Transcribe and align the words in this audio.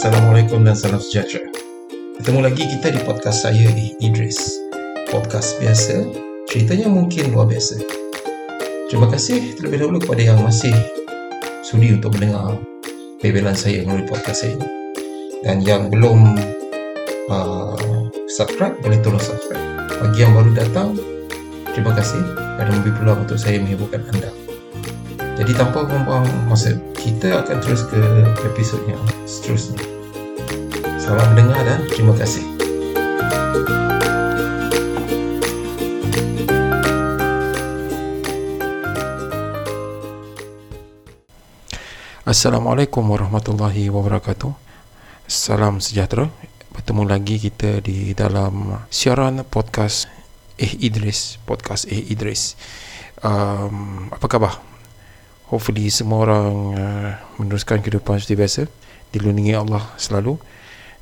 Assalamualaikum 0.00 0.64
dan 0.64 0.72
salam 0.72 0.96
sejahtera. 0.96 1.44
Ketemu 2.16 2.40
lagi 2.40 2.64
kita 2.64 2.88
di 2.88 3.04
podcast 3.04 3.44
saya 3.44 3.68
di 3.68 3.92
Idris. 4.00 4.40
Podcast 5.12 5.60
biasa, 5.60 6.08
ceritanya 6.48 6.88
mungkin 6.88 7.28
luar 7.28 7.44
biasa. 7.44 7.84
Terima 8.88 9.12
kasih 9.12 9.60
terlebih 9.60 9.84
dahulu 9.84 10.00
kepada 10.00 10.24
yang 10.24 10.40
masih 10.40 10.72
sudi 11.60 11.92
untuk 11.92 12.16
mendengar 12.16 12.56
bebelan 13.20 13.52
saya 13.52 13.84
melalui 13.84 14.08
podcast 14.08 14.48
saya 14.48 14.56
ini. 14.56 14.68
Dan 15.44 15.68
yang 15.68 15.92
belum 15.92 16.32
uh, 17.28 17.76
subscribe, 18.32 18.80
boleh 18.80 19.04
tolong 19.04 19.20
subscribe. 19.20 19.60
Bagi 20.00 20.16
yang 20.16 20.32
baru 20.32 20.56
datang, 20.56 20.96
terima 21.76 21.92
kasih 21.92 22.24
kerana 22.56 22.72
memberi 22.72 22.96
peluang 22.96 23.28
untuk 23.28 23.36
saya 23.36 23.60
menghiburkan 23.60 24.00
anda. 24.16 24.39
Jadi 25.38 25.52
tanpa 25.54 25.86
membuang 25.86 26.26
masa, 26.50 26.74
kita 26.98 27.44
akan 27.44 27.62
terus 27.62 27.86
ke 27.86 28.00
episod 28.48 28.80
yang 28.90 29.02
seterusnya. 29.28 29.78
Selamat 30.98 31.26
mendengar 31.34 31.62
dan 31.66 31.80
terima 31.90 32.14
kasih. 32.16 32.46
Assalamualaikum 42.30 43.02
warahmatullahi 43.10 43.90
wabarakatuh. 43.90 44.54
Salam 45.26 45.82
sejahtera. 45.82 46.30
Bertemu 46.70 47.02
lagi 47.02 47.42
kita 47.42 47.82
di 47.82 48.14
dalam 48.14 48.86
siaran 48.86 49.42
podcast 49.42 50.06
Eh 50.54 50.78
Idris, 50.78 51.42
podcast 51.42 51.90
Eh 51.90 51.98
Idris. 52.14 52.54
Um, 53.26 54.06
apa 54.14 54.26
khabar? 54.30 54.69
Hopefully 55.50 55.90
semua 55.90 56.24
orang 56.30 56.48
uh, 56.78 57.10
meneruskan 57.36 57.82
kehidupan 57.82 58.22
seperti 58.22 58.38
biasa 58.38 58.60
dilindungi 59.10 59.58
Allah 59.58 59.82
selalu 59.98 60.38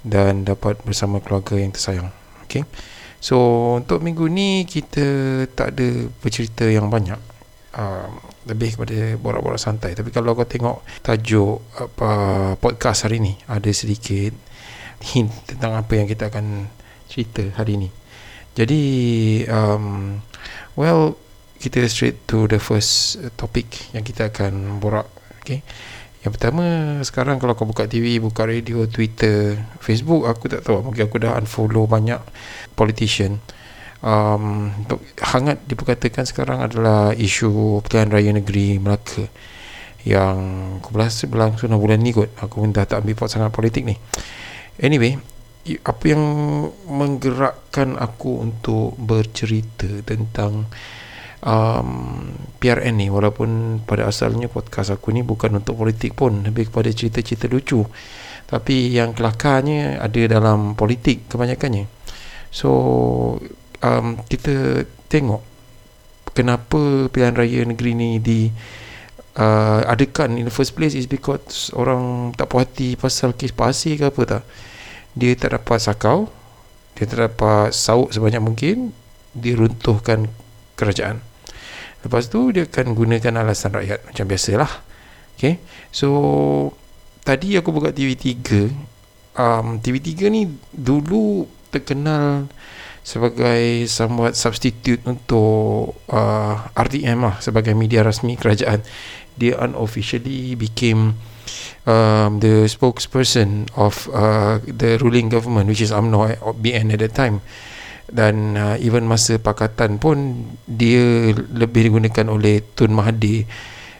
dan 0.02 0.48
dapat 0.48 0.80
bersama 0.82 1.20
keluarga 1.20 1.60
yang 1.60 1.70
tersayang. 1.70 2.08
Okay? 2.48 2.64
so 3.20 3.36
untuk 3.76 4.00
minggu 4.00 4.24
ni 4.30 4.64
kita 4.64 5.04
tak 5.52 5.76
ada 5.76 6.08
bercerita 6.24 6.64
yang 6.64 6.88
banyak. 6.88 7.20
Uh, 7.78 8.08
lebih 8.48 8.74
kepada 8.74 9.14
borak-borak 9.20 9.60
santai. 9.60 9.92
Tapi 9.92 10.08
kalau 10.08 10.32
kau 10.32 10.48
tengok 10.48 10.80
tajuk 11.04 11.60
apa 11.76 12.10
podcast 12.56 13.04
hari 13.04 13.20
ni 13.20 13.36
ada 13.44 13.68
sedikit 13.76 14.32
hint 15.04 15.30
tentang 15.44 15.76
apa 15.76 15.92
yang 15.94 16.08
kita 16.08 16.32
akan 16.32 16.66
cerita 17.06 17.44
hari 17.60 17.76
ni. 17.76 17.88
Jadi 18.56 18.82
um, 19.52 20.18
well 20.74 21.14
kita 21.58 21.82
straight 21.90 22.22
to 22.30 22.46
the 22.46 22.62
first 22.62 23.18
uh, 23.18 23.30
topic 23.34 23.90
yang 23.90 24.06
kita 24.06 24.30
akan 24.30 24.78
borak 24.78 25.10
okay. 25.42 25.66
yang 26.22 26.30
pertama 26.30 26.98
sekarang 27.02 27.42
kalau 27.42 27.58
kau 27.58 27.66
buka 27.66 27.90
TV 27.90 28.22
buka 28.22 28.46
radio 28.46 28.86
Twitter 28.86 29.58
Facebook 29.82 30.26
aku 30.26 30.50
tak 30.50 30.62
tahu. 30.66 30.82
Mungkin 30.82 31.02
aku 31.06 31.18
dah 31.22 31.38
unfollow 31.38 31.86
banyak 31.86 32.18
politician. 32.74 33.42
Um, 33.98 34.70
hangat 35.18 35.58
diperkatakan 35.66 36.22
sekarang 36.22 36.62
adalah 36.62 37.10
isu 37.18 37.82
pilihan 37.82 38.14
raya 38.14 38.30
negeri 38.30 38.78
Melaka 38.78 39.26
yang 40.06 40.38
aku 40.78 40.94
rasa 40.94 41.26
berlangsung 41.26 41.74
bulan 41.74 41.98
ni 41.98 42.14
kot. 42.14 42.30
Aku 42.38 42.62
pun 42.62 42.70
dah 42.70 42.86
tak 42.86 43.02
ambil 43.02 43.18
pot 43.18 43.30
sangat 43.30 43.50
politik 43.50 43.82
ni. 43.82 43.98
Anyway 44.78 45.18
apa 45.84 46.04
yang 46.08 46.22
menggerakkan 46.88 48.00
aku 48.00 48.40
untuk 48.40 48.96
bercerita 48.96 50.00
tentang 50.06 50.64
um, 51.44 52.32
PRN 52.58 52.98
ni 52.98 53.06
walaupun 53.12 53.82
pada 53.86 54.10
asalnya 54.10 54.50
podcast 54.50 54.94
aku 54.94 55.14
ni 55.14 55.22
bukan 55.22 55.58
untuk 55.62 55.78
politik 55.78 56.18
pun 56.18 56.42
lebih 56.42 56.70
kepada 56.72 56.90
cerita-cerita 56.90 57.46
lucu. 57.46 57.84
Tapi 58.48 58.96
yang 58.96 59.12
kelakarnya 59.12 60.00
ada 60.00 60.20
dalam 60.24 60.72
politik 60.72 61.28
kebanyakannya. 61.28 61.84
So 62.48 62.70
um, 63.84 64.24
kita 64.24 64.88
tengok 65.12 65.44
kenapa 66.32 67.12
pilihan 67.12 67.36
raya 67.36 67.60
negeri 67.68 67.92
ni 67.92 68.10
di 68.18 68.48
uh, 69.36 69.84
adakan 69.84 70.40
in 70.40 70.48
the 70.48 70.54
first 70.54 70.72
place 70.72 70.96
is 70.96 71.04
because 71.04 71.68
orang 71.76 72.32
tak 72.34 72.48
puas 72.48 72.64
hati 72.64 72.96
pasal 72.96 73.36
kes 73.36 73.52
pasir 73.52 74.00
ke 74.00 74.08
apa 74.08 74.22
tak. 74.24 74.42
Dia 75.18 75.36
tak 75.36 75.60
dapat 75.60 75.78
sakau 75.82 76.32
dia 76.98 77.06
tak 77.06 77.30
dapat 77.30 77.70
sauk 77.70 78.10
sebanyak 78.10 78.42
mungkin 78.42 78.90
diruntuhkan 79.30 80.26
kerajaan 80.74 81.22
Lepas 82.06 82.30
tu 82.30 82.54
dia 82.54 82.66
akan 82.66 82.94
gunakan 82.94 83.42
alasan 83.42 83.74
rakyat 83.74 84.06
macam 84.06 84.24
biasalah. 84.28 84.72
Okay. 85.34 85.58
So 85.90 86.08
tadi 87.26 87.58
aku 87.58 87.74
buka 87.74 87.90
TV3. 87.90 88.70
Um, 89.38 89.78
TV3 89.78 90.30
ni 90.34 90.50
dulu 90.74 91.46
terkenal 91.70 92.50
sebagai 93.06 93.86
somewhat 93.86 94.34
substitute 94.34 95.00
untuk 95.06 95.94
uh, 96.10 96.54
RTM 96.74 97.22
lah 97.22 97.36
sebagai 97.38 97.72
media 97.74 98.02
rasmi 98.02 98.34
kerajaan. 98.34 98.82
Dia 99.38 99.58
unofficially 99.62 100.58
became 100.58 101.14
um, 101.86 102.42
the 102.42 102.66
spokesperson 102.66 103.70
of 103.78 104.10
uh, 104.12 104.58
the 104.66 104.98
ruling 105.00 105.30
government 105.30 105.70
which 105.70 105.80
is 105.80 105.94
UMNO 105.94 106.36
BN 106.60 106.92
at 106.92 107.00
that 107.00 107.14
time 107.14 107.40
dan 108.08 108.56
uh, 108.56 108.76
even 108.80 109.04
masa 109.04 109.36
pakatan 109.36 110.00
pun 110.00 110.48
dia 110.64 111.32
lebih 111.36 111.92
digunakan 111.92 112.26
oleh 112.32 112.64
Tun 112.72 112.96
Mahathir. 112.96 113.44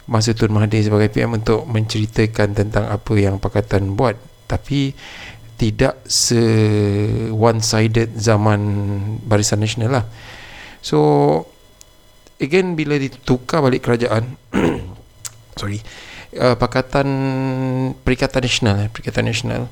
Masa 0.09 0.33
Tun 0.33 0.57
Mahathir 0.57 0.81
sebagai 0.81 1.13
PM 1.13 1.37
untuk 1.37 1.69
menceritakan 1.69 2.57
tentang 2.57 2.89
apa 2.89 3.13
yang 3.21 3.37
pakatan 3.37 3.93
buat. 3.93 4.17
Tapi 4.49 4.97
tidak 5.61 6.01
se 6.09 6.41
one 7.35 7.61
sided 7.61 8.17
zaman 8.17 8.61
Barisan 9.29 9.61
Nasional 9.61 10.01
lah. 10.01 10.05
So 10.81 10.99
again 12.39 12.79
bila 12.79 12.97
ditukar 12.97 13.61
balik 13.61 13.83
kerajaan 13.83 14.39
sorry 15.59 15.83
uh, 16.39 16.55
pakatan 16.55 17.09
Perikatan 18.07 18.47
Nasional 18.47 18.87
eh, 18.87 18.89
Perikatan 18.89 19.27
Nasional 19.27 19.67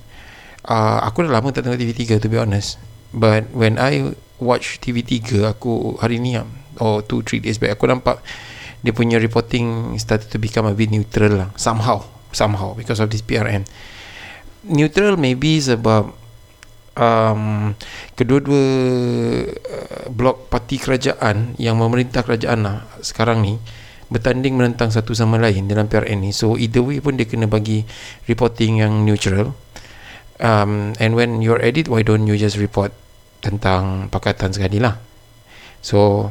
uh, 0.66 0.98
aku 1.06 1.24
dah 1.24 1.38
lama 1.38 1.54
tak 1.54 1.64
tengok 1.64 1.78
TV3 1.78 2.18
to 2.18 2.28
be 2.28 2.36
honest. 2.36 2.76
But 3.14 3.48
when 3.54 3.78
I 3.78 4.18
watch 4.42 4.80
TV3 4.82 5.47
aku 5.56 5.97
hari 6.00 6.20
ni 6.20 6.36
or 6.80 7.00
2 7.04 7.41
3 7.41 7.44
days 7.44 7.56
back 7.56 7.76
aku 7.76 7.88
nampak 7.88 8.20
dia 8.84 8.92
punya 8.92 9.16
reporting 9.16 9.97
started 9.97 10.28
to 10.28 10.38
become 10.38 10.69
a 10.69 10.74
bit 10.76 10.92
neutral 10.92 11.32
lah 11.32 11.48
somehow 11.56 12.04
somehow 12.30 12.76
because 12.76 13.00
of 13.00 13.08
this 13.08 13.24
PRN 13.24 13.64
neutral 14.66 15.16
maybe 15.16 15.58
sebab 15.62 16.12
um, 16.97 17.72
kedua-dua 18.16 18.64
uh, 19.52 20.06
blok 20.10 20.50
parti 20.50 20.80
kerajaan 20.80 21.54
yang 21.60 21.78
memerintah 21.78 22.24
kerajaan 22.24 22.66
lah 22.66 22.76
sekarang 23.04 23.44
ni 23.44 23.54
bertanding 24.06 24.54
menentang 24.54 24.94
satu 24.94 25.18
sama 25.18 25.34
lain 25.34 25.66
dalam 25.66 25.91
PRN 25.91 26.22
ni. 26.22 26.30
So 26.30 26.54
either 26.54 26.82
way 26.82 27.03
pun 27.03 27.18
dia 27.18 27.26
kena 27.26 27.50
bagi 27.50 27.82
reporting 28.30 28.78
yang 28.78 29.03
neutral. 29.03 29.58
Um, 30.36 30.92
and 31.00 31.16
when 31.16 31.41
you're 31.41 31.58
edit 31.58 31.88
why 31.88 32.04
don't 32.04 32.28
you 32.28 32.36
just 32.36 32.60
report 32.60 32.92
tentang 33.41 34.12
pakatan 34.12 34.52
sekali 34.52 34.78
lah. 34.80 34.97
So 35.84 36.30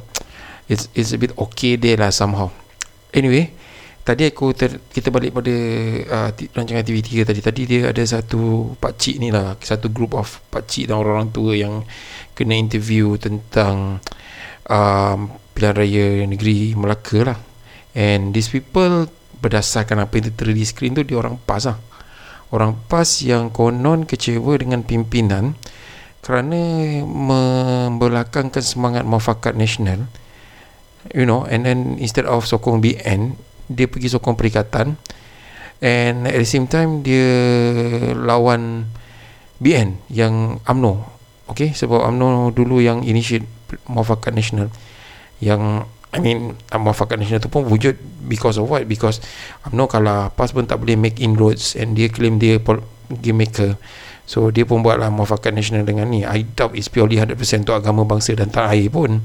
it's 0.69 0.89
it's 0.97 1.13
a 1.13 1.19
bit 1.21 1.33
okay 1.37 1.77
there 1.77 1.99
lah 1.99 2.11
somehow. 2.11 2.49
Anyway 3.15 3.53
tadi 4.05 4.29
aku 4.29 4.53
ter, 4.53 4.77
kita 4.93 5.09
balik 5.09 5.33
pada 5.33 5.55
uh, 6.13 6.29
rancangan 6.53 6.85
TV3 6.85 7.25
tadi. 7.25 7.41
Tadi 7.41 7.61
dia 7.65 7.81
ada 7.89 8.03
satu 8.05 8.73
pakcik 8.77 9.17
ni 9.17 9.33
lah 9.33 9.57
satu 9.57 9.89
group 9.89 10.13
of 10.13 10.29
pakcik 10.53 10.85
dan 10.87 11.01
orang-orang 11.01 11.33
tua 11.33 11.57
yang 11.57 11.81
kena 12.37 12.53
interview 12.53 13.17
tentang 13.17 13.97
um, 14.69 15.33
pilihan 15.57 15.75
raya 15.75 16.07
negeri 16.29 16.77
Melaka 16.77 17.33
lah. 17.33 17.39
And 17.97 18.29
these 18.35 18.53
people 18.53 19.09
berdasarkan 19.41 20.05
apa 20.05 20.21
yang 20.21 20.25
tertera 20.31 20.51
di 20.53 20.63
skrin 20.63 20.93
tu 20.93 21.01
dia 21.01 21.17
orang 21.17 21.41
PAS 21.41 21.65
lah. 21.65 21.77
Orang 22.53 22.77
PAS 22.85 23.25
yang 23.25 23.49
konon 23.49 24.05
kecewa 24.05 24.53
dengan 24.61 24.85
pimpinan 24.85 25.57
kerana 26.25 26.57
membelakangkan 27.05 28.65
semangat 28.65 29.05
mufakat 29.05 29.53
nasional 29.53 30.09
you 31.13 31.21
know 31.21 31.45
and 31.45 31.69
then 31.69 32.01
instead 32.01 32.25
of 32.25 32.49
sokong 32.49 32.81
BN 32.81 33.37
dia 33.69 33.85
pergi 33.85 34.09
sokong 34.09 34.33
perikatan 34.33 34.97
and 35.85 36.25
at 36.25 36.37
the 36.41 36.49
same 36.49 36.65
time 36.65 37.05
dia 37.05 37.29
lawan 38.17 38.89
BN 39.61 40.01
yang 40.09 40.57
AMNO 40.65 41.05
okay 41.45 41.77
sebab 41.77 42.09
AMNO 42.09 42.49
dulu 42.57 42.81
yang 42.81 43.05
initiate 43.05 43.45
mufakat 43.89 44.33
nasional. 44.33 44.69
Yang 45.41 45.89
I 46.15 46.19
mean 46.23 46.55
mufakat 46.71 47.19
nasional 47.19 47.43
tu 47.43 47.51
pun 47.51 47.67
wujud 47.67 47.99
because 48.23 48.55
of 48.55 48.71
what? 48.71 48.87
Because 48.87 49.19
UMNO 49.67 49.91
kalau 49.91 50.31
PAS 50.31 50.55
pun 50.55 50.63
tak 50.63 50.79
boleh 50.79 50.95
make 50.95 51.19
inroads 51.19 51.75
and 51.75 51.97
dia 51.97 52.07
claim 52.07 52.39
dia 52.39 52.61
game 53.21 53.37
maker 53.37 53.75
So 54.25 54.49
dia 54.49 54.65
pun 54.65 54.81
buatlah 54.81 55.13
muafakat 55.13 55.53
nasional 55.53 55.85
dengan 55.85 56.09
ni. 56.09 56.25
I 56.25 56.45
doubt 56.45 56.73
it's 56.73 56.89
purely 56.89 57.21
100% 57.21 57.37
untuk 57.61 57.77
agama 57.77 58.05
bangsa 58.05 58.33
dan 58.33 58.49
tanah 58.49 58.73
air 58.73 58.89
pun. 58.89 59.21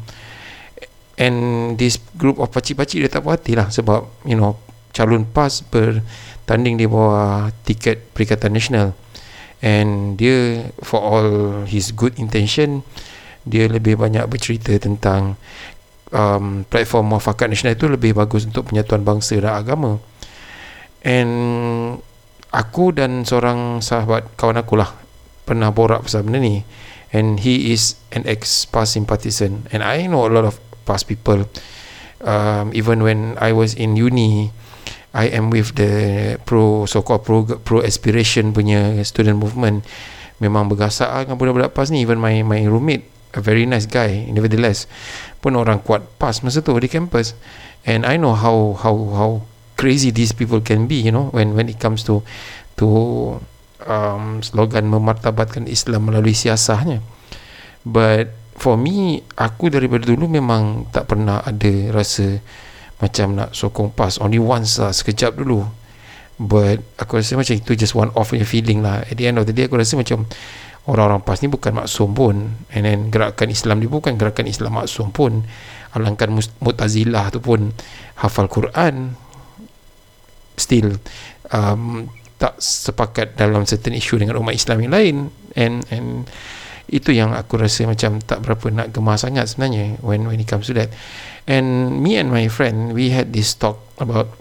And 1.21 1.37
this 1.77 2.01
group 2.17 2.41
of 2.41 2.53
pacik-pacik 2.53 3.05
dia 3.05 3.11
tak 3.13 3.21
puas 3.21 3.37
hati 3.37 3.53
lah 3.53 3.69
Sebab 3.69 4.25
you 4.25 4.41
know 4.41 4.57
calon 4.97 5.29
PAS 5.29 5.61
bertanding 5.69 6.81
di 6.81 6.89
bawah 6.89 7.53
tiket 7.65 8.13
Perikatan 8.13 8.53
Nasional. 8.53 8.93
And 9.61 10.17
dia 10.17 10.69
for 10.81 11.01
all 11.01 11.29
his 11.69 11.93
good 11.93 12.17
intention 12.17 12.81
dia 13.45 13.69
lebih 13.69 13.97
banyak 13.97 14.25
bercerita 14.29 14.77
tentang 14.77 15.41
um, 16.13 16.67
platform 16.69 17.17
muafakat 17.17 17.49
nasional 17.49 17.73
itu 17.77 17.89
lebih 17.89 18.13
bagus 18.13 18.45
untuk 18.45 18.69
penyatuan 18.69 19.01
bangsa 19.01 19.41
dan 19.41 19.57
agama. 19.57 19.97
And 21.01 21.33
aku 22.51 22.95
dan 22.95 23.23
seorang 23.23 23.83
sahabat 23.83 24.35
kawan 24.35 24.59
aku 24.59 24.75
lah 24.79 24.91
pernah 25.47 25.75
borak 25.75 26.07
pasal 26.07 26.27
benda 26.27 26.39
ni. 26.43 26.63
And 27.11 27.43
he 27.43 27.75
is 27.75 27.99
an 28.15 28.23
ex-PAS 28.23 28.95
sympathisant 28.95 29.67
and 29.75 29.83
I 29.83 30.07
know 30.07 30.27
a 30.27 30.31
lot 30.31 30.47
of 30.47 30.63
PAS 30.87 31.03
people. 31.03 31.51
Um, 32.23 32.71
even 32.71 33.03
when 33.03 33.35
I 33.43 33.51
was 33.51 33.75
in 33.75 33.99
uni 33.99 34.55
I 35.11 35.27
am 35.35 35.51
with 35.51 35.75
the 35.75 36.39
pro 36.47 36.87
so-called 36.87 37.27
pro, 37.27 37.43
pro 37.67 37.83
aspiration 37.83 38.55
punya 38.55 39.03
student 39.03 39.43
movement. 39.43 39.83
Memang 40.39 40.71
bergasak 40.71 41.11
lah 41.11 41.27
dengan 41.27 41.37
budak-budak 41.37 41.75
PAS 41.75 41.91
ni. 41.91 42.07
Even 42.07 42.23
my 42.23 42.47
my 42.47 42.63
roommate 42.71 43.11
a 43.35 43.43
very 43.43 43.63
nice 43.63 43.87
guy 43.87 44.27
nevertheless 44.27 44.91
pun 45.39 45.55
orang 45.55 45.79
kuat 45.83 46.03
PAS 46.19 46.47
masa 46.47 46.63
tu 46.63 46.79
di 46.79 46.87
campus. 46.87 47.35
And 47.83 48.07
I 48.07 48.23
know 48.23 48.39
how 48.39 48.79
how 48.79 48.97
how 49.11 49.31
crazy 49.81 50.13
these 50.13 50.37
people 50.37 50.61
can 50.61 50.85
be 50.85 51.01
you 51.01 51.09
know 51.09 51.33
when 51.33 51.57
when 51.57 51.65
it 51.73 51.81
comes 51.81 52.05
to 52.05 52.21
to 52.77 52.87
um, 53.89 54.45
slogan 54.45 54.93
memartabatkan 54.93 55.65
Islam 55.65 56.13
melalui 56.13 56.37
siasahnya. 56.37 57.01
But 57.81 58.29
for 58.61 58.77
me 58.77 59.25
aku 59.41 59.73
daripada 59.73 60.05
dulu 60.05 60.29
memang 60.29 60.93
tak 60.93 61.09
pernah 61.09 61.41
ada 61.41 61.97
rasa 61.97 62.45
macam 63.01 63.33
nak 63.33 63.57
sokong 63.57 63.97
pas 63.97 64.21
only 64.21 64.37
once 64.37 64.77
lah 64.77 64.93
sekejap 64.93 65.41
dulu. 65.41 65.65
But 66.41 66.85
aku 67.01 67.21
rasa 67.21 67.37
macam 67.37 67.57
itu 67.57 67.73
just 67.77 67.97
one 67.97 68.13
off 68.17 68.33
punya 68.37 68.45
feeling 68.45 68.85
lah. 68.85 69.05
At 69.09 69.17
the 69.17 69.29
end 69.29 69.41
of 69.41 69.49
the 69.49 69.57
day 69.57 69.69
aku 69.69 69.81
rasa 69.81 69.97
macam 69.97 70.29
orang-orang 70.89 71.25
pas 71.25 71.41
ni 71.41 71.49
bukan 71.49 71.73
maksum 71.73 72.13
pun. 72.13 72.37
And 72.73 72.85
then 72.85 73.09
gerakan 73.09 73.49
Islam 73.49 73.81
ni 73.81 73.89
bukan 73.89 74.21
gerakan 74.21 74.45
Islam 74.45 74.77
maksum 74.77 75.13
pun. 75.13 75.45
Alangkan 75.97 76.37
mutazilah 76.61 77.33
tu 77.33 77.41
pun. 77.41 77.73
Hafal 78.21 78.49
Quran 78.53 79.17
still 80.61 81.01
um, 81.51 82.13
tak 82.41 82.57
sepakat 82.57 83.37
dalam 83.37 83.69
certain 83.69 83.93
issue 83.93 84.17
dengan 84.17 84.41
umat 84.41 84.57
Islam 84.57 84.81
yang 84.85 84.93
lain. 84.93 85.17
And 85.57 85.85
and 85.93 86.29
itu 86.91 87.15
yang 87.15 87.37
aku 87.37 87.61
rasa 87.61 87.87
macam 87.87 88.19
tak 88.25 88.43
berapa 88.43 88.67
nak 88.73 88.91
gemar 88.91 89.21
sangat 89.21 89.53
sebenarnya 89.53 90.01
when 90.03 90.27
when 90.27 90.41
it 90.41 90.49
comes 90.49 90.67
to 90.69 90.75
that. 90.77 90.89
And 91.45 92.01
me 92.01 92.17
and 92.17 92.33
my 92.33 92.49
friend 92.49 92.97
we 92.97 93.13
had 93.13 93.37
this 93.37 93.53
talk 93.55 93.79
about 94.01 94.33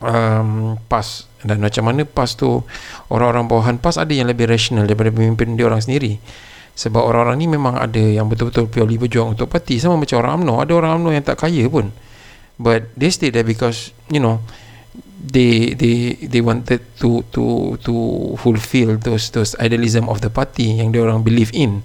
um, 0.00 0.80
PAS 0.88 1.28
dan 1.46 1.62
macam 1.62 1.86
mana 1.86 2.02
PAS 2.02 2.34
tu 2.34 2.64
orang-orang 3.12 3.46
bawahan 3.46 3.76
PAS 3.78 4.00
ada 4.00 4.10
yang 4.10 4.26
lebih 4.26 4.50
rational 4.50 4.88
daripada 4.88 5.12
pemimpin 5.12 5.54
dia 5.54 5.68
orang 5.68 5.84
sendiri. 5.84 6.18
Sebab 6.76 7.00
orang-orang 7.00 7.40
ni 7.40 7.46
memang 7.48 7.80
ada 7.80 8.00
yang 8.00 8.28
betul-betul 8.28 8.68
purely 8.68 9.00
berjuang 9.00 9.32
untuk 9.32 9.48
parti. 9.48 9.80
Sama 9.80 9.96
macam 9.96 10.20
orang 10.20 10.44
UMNO. 10.44 10.54
Ada 10.60 10.72
orang 10.76 10.90
UMNO 11.00 11.10
yang 11.16 11.24
tak 11.24 11.40
kaya 11.40 11.64
pun. 11.72 11.88
But 12.60 12.92
they 12.92 13.08
stay 13.08 13.32
there 13.32 13.48
because 13.48 13.96
you 14.12 14.20
know 14.20 14.44
they 15.26 15.74
they 15.74 16.14
they 16.22 16.40
wanted 16.40 16.80
to 17.02 17.26
to 17.34 17.74
to 17.82 17.94
fulfill 18.38 18.96
those 19.02 19.34
those 19.34 19.58
idealism 19.58 20.06
of 20.06 20.22
the 20.22 20.30
party 20.30 20.78
yang 20.78 20.94
dia 20.94 21.02
orang 21.02 21.26
believe 21.26 21.50
in. 21.52 21.82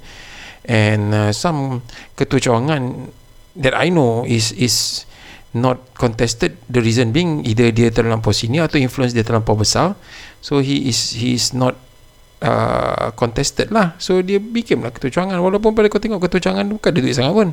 And 0.61 1.09
uh, 1.11 1.31
some 1.33 1.81
ketua 2.13 2.37
cawangan 2.37 3.09
that 3.57 3.73
I 3.73 3.89
know 3.89 4.23
is 4.29 4.53
is 4.53 5.09
not 5.57 5.81
contested. 5.97 6.55
The 6.69 6.79
reason 6.79 7.11
being 7.11 7.43
either 7.43 7.73
dia 7.73 7.89
terlampau 7.89 8.31
sini 8.31 8.61
atau 8.61 8.77
influence 8.77 9.11
dia 9.11 9.25
terlampau 9.25 9.57
besar. 9.57 9.97
So 10.39 10.61
he 10.61 10.87
is 10.87 11.17
he 11.17 11.33
is 11.33 11.51
not 11.57 11.75
uh, 12.45 13.09
contested 13.17 13.73
lah. 13.73 13.97
So 13.97 14.21
dia 14.21 14.37
became 14.37 14.85
lah 14.85 14.93
ketua 14.93 15.09
cawangan 15.09 15.41
walaupun 15.41 15.73
pada 15.73 15.89
kau 15.89 15.99
tengok 15.99 16.29
ketua 16.29 16.39
cawangan 16.45 16.77
bukan 16.77 16.89
ada 16.93 16.99
duit 17.01 17.15
sangat 17.17 17.33
pun. 17.33 17.49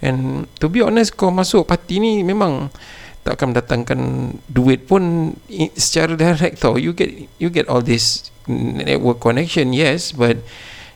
And 0.00 0.48
to 0.56 0.72
be 0.72 0.80
honest 0.80 1.12
kau 1.12 1.28
masuk 1.28 1.68
parti 1.68 2.00
ni 2.00 2.24
memang 2.24 2.72
tak 3.20 3.36
akan 3.36 3.52
mendatangkan 3.52 4.00
duit 4.48 4.88
pun 4.88 5.34
secara 5.76 6.16
direct 6.16 6.64
tau. 6.64 6.80
You 6.80 6.96
get 6.96 7.12
you 7.36 7.52
get 7.52 7.68
all 7.68 7.84
this 7.84 8.32
network 8.48 9.20
connection 9.20 9.76
yes 9.76 10.10
but 10.16 10.40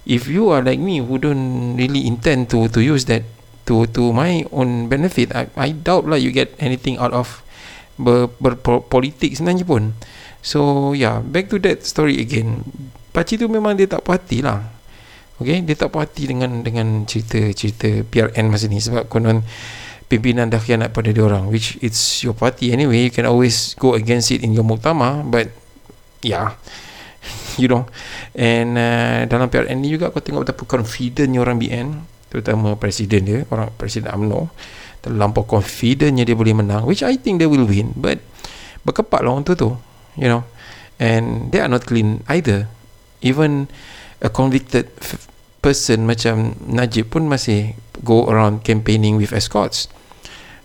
if 0.08 0.26
you 0.26 0.50
are 0.50 0.64
like 0.64 0.80
me 0.80 0.98
who 1.04 1.20
don't 1.20 1.76
really 1.76 2.08
intend 2.08 2.50
to 2.50 2.66
to 2.72 2.80
use 2.80 3.06
that 3.06 3.22
to 3.64 3.88
to 3.92 4.12
my 4.12 4.44
own 4.52 4.88
benefit 4.92 5.32
I, 5.32 5.48
I 5.56 5.72
doubt 5.72 6.08
lah 6.08 6.20
you 6.20 6.32
get 6.32 6.52
anything 6.60 7.00
out 7.00 7.12
of 7.12 7.44
ber, 7.96 8.28
berpolitik 8.40 9.36
sebenarnya 9.36 9.64
pun. 9.64 9.96
So 10.44 10.92
yeah 10.92 11.20
back 11.24 11.48
to 11.52 11.60
that 11.64 11.84
story 11.84 12.20
again. 12.20 12.64
Pakcik 13.14 13.40
tu 13.40 13.46
memang 13.46 13.78
dia 13.78 13.88
tak 13.88 14.04
puas 14.04 14.20
lah. 14.42 14.64
Okay 15.40 15.64
dia 15.64 15.74
tak 15.74 15.90
puas 15.90 16.08
dengan 16.12 16.62
dengan 16.62 17.08
cerita-cerita 17.08 18.06
PRN 18.06 18.52
masa 18.52 18.66
ni 18.68 18.78
sebab 18.78 19.08
konon 19.08 19.42
pimpinan 20.14 20.46
dah 20.46 20.62
khianat 20.62 20.94
pada 20.94 21.10
dia 21.10 21.26
orang 21.26 21.50
which 21.50 21.74
it's 21.82 22.22
your 22.22 22.38
party 22.38 22.70
anyway. 22.70 23.10
You 23.10 23.12
can 23.12 23.26
always 23.26 23.74
go 23.74 23.98
against 23.98 24.30
it 24.30 24.46
in 24.46 24.54
your 24.54 24.62
muktamar 24.62 25.26
but 25.26 25.50
yeah 26.22 26.54
you 27.60 27.66
know? 27.66 27.90
And 28.38 28.78
uh, 28.78 29.26
dalam 29.26 29.50
PRN 29.50 29.82
ni 29.82 29.90
juga 29.90 30.14
kau 30.14 30.22
tengok 30.22 30.46
betapa 30.46 30.62
confidentnya 30.70 31.42
orang 31.42 31.58
BN 31.58 31.86
terutama 32.30 32.78
presiden 32.78 33.26
dia 33.26 33.38
orang 33.50 33.74
presiden 33.74 34.14
UMNO. 34.14 34.54
Terlampau 35.02 35.42
confidentnya 35.44 36.22
dia 36.22 36.38
boleh 36.38 36.54
menang 36.54 36.86
which 36.86 37.02
I 37.02 37.18
think 37.18 37.42
they 37.42 37.50
will 37.50 37.66
win 37.66 37.90
but 37.98 38.22
berkepat 38.86 39.26
lah 39.26 39.34
untuk 39.34 39.58
tu 39.58 39.70
you 40.14 40.30
know? 40.30 40.46
And 41.02 41.50
they 41.50 41.58
are 41.58 41.66
not 41.66 41.90
clean 41.90 42.22
either. 42.30 42.70
Even 43.18 43.66
a 44.22 44.30
convicted 44.30 44.94
person 45.58 46.06
macam 46.06 46.54
Najib 46.70 47.10
pun 47.10 47.26
masih 47.26 47.74
go 48.04 48.28
around 48.30 48.62
campaigning 48.62 49.18
with 49.18 49.34
escorts 49.34 49.90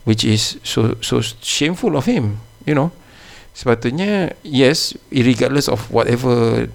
which 0.04 0.24
is 0.24 0.60
so 0.64 0.96
so 1.04 1.20
shameful 1.42 1.96
of 1.96 2.06
him 2.06 2.40
you 2.68 2.76
know. 2.76 2.92
Sepatutnya 3.56 4.40
yes 4.46 4.96
regardless 5.12 5.68
of 5.68 5.92
whatever 5.92 6.68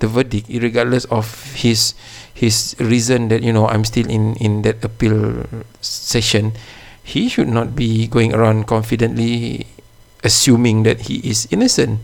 the 0.00 0.08
verdict 0.08 0.48
regardless 0.48 1.04
of 1.12 1.28
his 1.52 1.92
his 2.32 2.72
reason 2.80 3.28
that 3.28 3.44
you 3.44 3.52
know 3.52 3.68
I'm 3.68 3.84
still 3.84 4.08
in 4.08 4.40
in 4.40 4.64
that 4.64 4.80
appeal 4.80 5.44
session 5.84 6.56
he 7.04 7.28
should 7.28 7.50
not 7.50 7.76
be 7.76 8.06
going 8.06 8.32
around 8.32 8.70
confidently 8.70 9.66
assuming 10.22 10.84
that 10.84 11.10
he 11.10 11.20
is 11.24 11.48
innocent. 11.50 12.00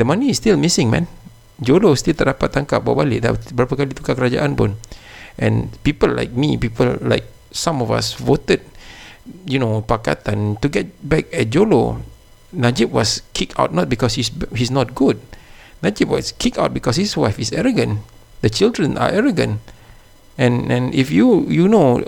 The 0.00 0.06
money 0.06 0.30
is 0.30 0.38
still 0.38 0.56
missing 0.56 0.88
man. 0.88 1.10
Jolo 1.60 1.92
still 1.92 2.16
tak 2.16 2.32
dapat 2.32 2.56
tangkap 2.56 2.80
bawa 2.80 3.04
balik. 3.04 3.20
Dah 3.20 3.36
berapa 3.52 3.76
kali 3.76 3.92
tukar 3.92 4.16
kerajaan 4.16 4.56
pun. 4.56 4.80
And 5.36 5.68
people 5.84 6.08
like 6.08 6.32
me 6.32 6.56
people 6.56 6.96
like 7.04 7.28
some 7.52 7.84
of 7.84 7.92
us 7.92 8.16
voted 8.16 8.64
you 9.46 9.58
know 9.58 9.82
pakatan 9.82 10.60
to 10.60 10.66
get 10.68 10.90
back 11.04 11.28
at 11.32 11.50
Jolo. 11.50 12.00
Najib 12.50 12.90
was 12.90 13.22
kicked 13.30 13.54
out 13.58 13.70
not 13.70 13.86
because 13.86 14.18
he's 14.18 14.30
he's 14.54 14.74
not 14.74 14.94
good. 14.94 15.22
Najib 15.80 16.10
was 16.10 16.32
kicked 16.36 16.58
out 16.58 16.74
because 16.74 16.98
his 16.98 17.14
wife 17.16 17.38
is 17.38 17.54
arrogant. 17.54 18.02
The 18.42 18.50
children 18.50 18.98
are 18.98 19.12
arrogant. 19.12 19.62
And 20.34 20.72
and 20.72 20.90
if 20.94 21.14
you 21.14 21.46
you 21.46 21.70
know 21.70 22.02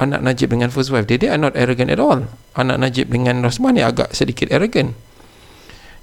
anak 0.00 0.24
Najib 0.24 0.50
dengan 0.50 0.72
first 0.72 0.90
wife 0.90 1.06
they, 1.06 1.20
they 1.20 1.28
are 1.30 1.38
not 1.40 1.54
arrogant 1.54 1.92
at 1.92 2.00
all. 2.00 2.26
Anak 2.56 2.80
Najib 2.82 3.12
dengan 3.12 3.44
Rosmani 3.46 3.84
agak 3.84 4.16
sedikit 4.16 4.50
arrogant. 4.50 4.96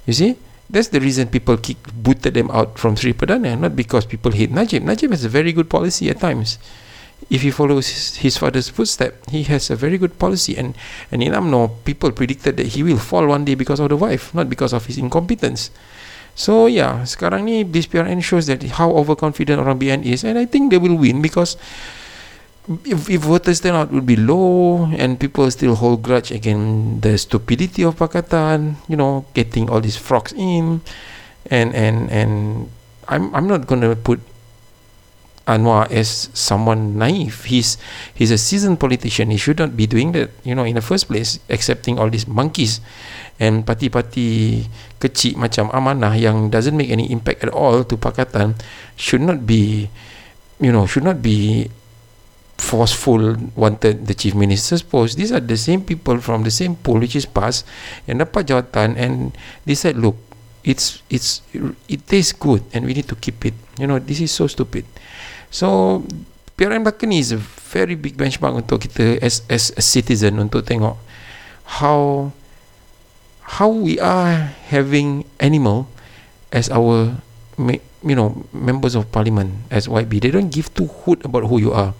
You 0.08 0.15
see? 0.15 0.34
That's 0.70 0.91
the 0.91 1.00
reason 1.00 1.32
people 1.32 1.56
kick, 1.56 1.79
booted 1.96 2.36
them 2.36 2.51
out 2.51 2.75
from 2.75 3.00
Sri 3.00 3.15
Perdana, 3.15 3.56
not 3.56 3.75
because 3.75 4.03
people 4.03 4.36
hate 4.36 4.51
Najib. 4.51 4.84
Najib 4.84 5.12
has 5.12 5.24
a 5.24 5.32
very 5.32 5.56
good 5.56 5.70
policy 5.72 6.10
at 6.12 6.20
times. 6.20 6.60
If 7.29 7.41
he 7.41 7.51
follows 7.51 7.88
his, 7.89 8.15
his 8.17 8.38
father's 8.38 8.69
footstep, 8.69 9.29
he 9.29 9.43
has 9.51 9.69
a 9.69 9.75
very 9.75 9.97
good 9.97 10.17
policy. 10.19 10.55
And, 10.55 10.75
and 11.12 11.21
in 11.21 11.33
UMNO, 11.33 11.83
people 11.83 12.12
predicted 12.12 12.57
that 12.57 12.67
he 12.67 12.83
will 12.83 12.97
fall 13.00 13.27
one 13.27 13.43
day 13.43 13.55
because 13.55 13.79
of 13.79 13.89
the 13.89 13.97
wife, 13.97 14.33
not 14.33 14.50
because 14.50 14.71
of 14.71 14.86
his 14.86 14.97
incompetence. 14.97 15.71
So 16.38 16.69
yeah, 16.69 17.01
sekarang 17.01 17.50
ni 17.50 17.65
this 17.65 17.89
PRN 17.89 18.21
shows 18.21 18.45
that 18.45 18.62
how 18.77 18.93
overconfident 18.93 19.57
orang 19.57 19.81
BN 19.81 20.05
is, 20.05 20.21
and 20.21 20.38
I 20.38 20.45
think 20.45 20.69
they 20.69 20.77
will 20.77 20.93
win 20.93 21.17
because 21.17 21.57
if, 22.86 23.09
if 23.09 23.25
voters 23.25 23.57
turnout 23.57 23.89
will 23.89 24.05
be 24.05 24.15
low 24.15 24.86
and 24.86 25.17
people 25.17 25.50
still 25.50 25.74
hold 25.74 26.05
grudge 26.05 26.29
against 26.29 27.01
the 27.01 27.17
stupidity 27.17 27.81
of 27.81 27.97
Pakatan, 27.97 28.77
you 28.86 28.93
know, 28.93 29.25
getting 29.33 29.65
all 29.65 29.81
these 29.81 29.97
frogs 29.97 30.29
in, 30.38 30.86
and 31.50 31.74
and 31.74 32.05
and 32.13 32.69
I'm 33.09 33.33
I'm 33.33 33.50
not 33.50 33.65
gonna 33.65 33.97
put 33.97 34.21
Anwar 35.47 35.87
as 35.87 36.27
someone 36.35 36.99
naive. 36.99 37.47
He's 37.47 37.79
he's 38.11 38.35
a 38.35 38.37
seasoned 38.37 38.83
politician. 38.83 39.31
He 39.31 39.39
should 39.39 39.57
not 39.57 39.79
be 39.79 39.87
doing 39.87 40.11
that, 40.11 40.35
you 40.43 40.51
know, 40.53 40.67
in 40.67 40.75
the 40.75 40.83
first 40.83 41.07
place, 41.07 41.39
accepting 41.47 41.95
all 41.95 42.11
these 42.11 42.27
monkeys 42.27 42.83
and 43.39 43.63
parti-parti 43.63 44.65
kecil 44.99 45.39
macam 45.39 45.71
Amanah 45.71 46.19
yang 46.19 46.51
doesn't 46.51 46.75
make 46.75 46.91
any 46.91 47.07
impact 47.07 47.47
at 47.47 47.53
all 47.55 47.87
to 47.87 47.95
Pakatan 47.95 48.59
should 48.99 49.23
not 49.23 49.47
be, 49.47 49.87
you 50.59 50.75
know, 50.75 50.83
should 50.83 51.07
not 51.07 51.23
be 51.23 51.71
forceful 52.57 53.37
wanted 53.53 54.09
the 54.09 54.17
chief 54.17 54.33
minister's 54.33 54.81
post 54.81 55.15
these 55.15 55.31
are 55.31 55.39
the 55.39 55.55
same 55.55 55.81
people 55.81 56.17
from 56.17 56.41
the 56.41 56.49
same 56.49 56.73
pool 56.73 56.97
which 56.97 57.13
is 57.13 57.29
PAS 57.29 57.61
yang 58.09 58.17
dapat 58.17 58.49
jawatan 58.49 58.97
and 58.97 59.37
they 59.69 59.77
said 59.77 59.93
look 59.93 60.17
it's 60.65 61.05
it's 61.07 61.45
it 61.87 62.01
tastes 62.09 62.33
good 62.33 62.65
and 62.73 62.83
we 62.89 62.97
need 62.97 63.05
to 63.05 63.15
keep 63.15 63.45
it 63.45 63.53
you 63.77 63.85
know 63.85 64.01
this 64.01 64.19
is 64.19 64.33
so 64.33 64.49
stupid 64.49 64.83
so 65.51 66.03
PRN 66.57 66.81
ni 67.05 67.21
is 67.21 67.29
a 67.31 67.37
very 67.37 67.93
big 67.93 68.17
benchmark 68.17 68.57
untuk 68.57 68.81
kita 68.81 69.21
as 69.21 69.45
as 69.45 69.69
a 69.77 69.83
citizen 69.85 70.41
untuk 70.41 70.65
tengok 70.65 70.97
how 71.77 72.33
how 73.61 73.69
we 73.69 74.01
are 74.01 74.57
having 74.73 75.21
animal 75.37 75.85
as 76.49 76.73
our 76.73 77.13
you 77.61 78.17
know 78.17 78.41
members 78.49 78.97
of 78.97 79.05
parliament 79.13 79.53
as 79.69 79.85
YB 79.85 80.17
they 80.17 80.33
don't 80.33 80.49
give 80.49 80.73
two 80.73 80.89
hoot 81.05 81.21
about 81.21 81.45
who 81.45 81.61
you 81.61 81.69
are. 81.69 81.93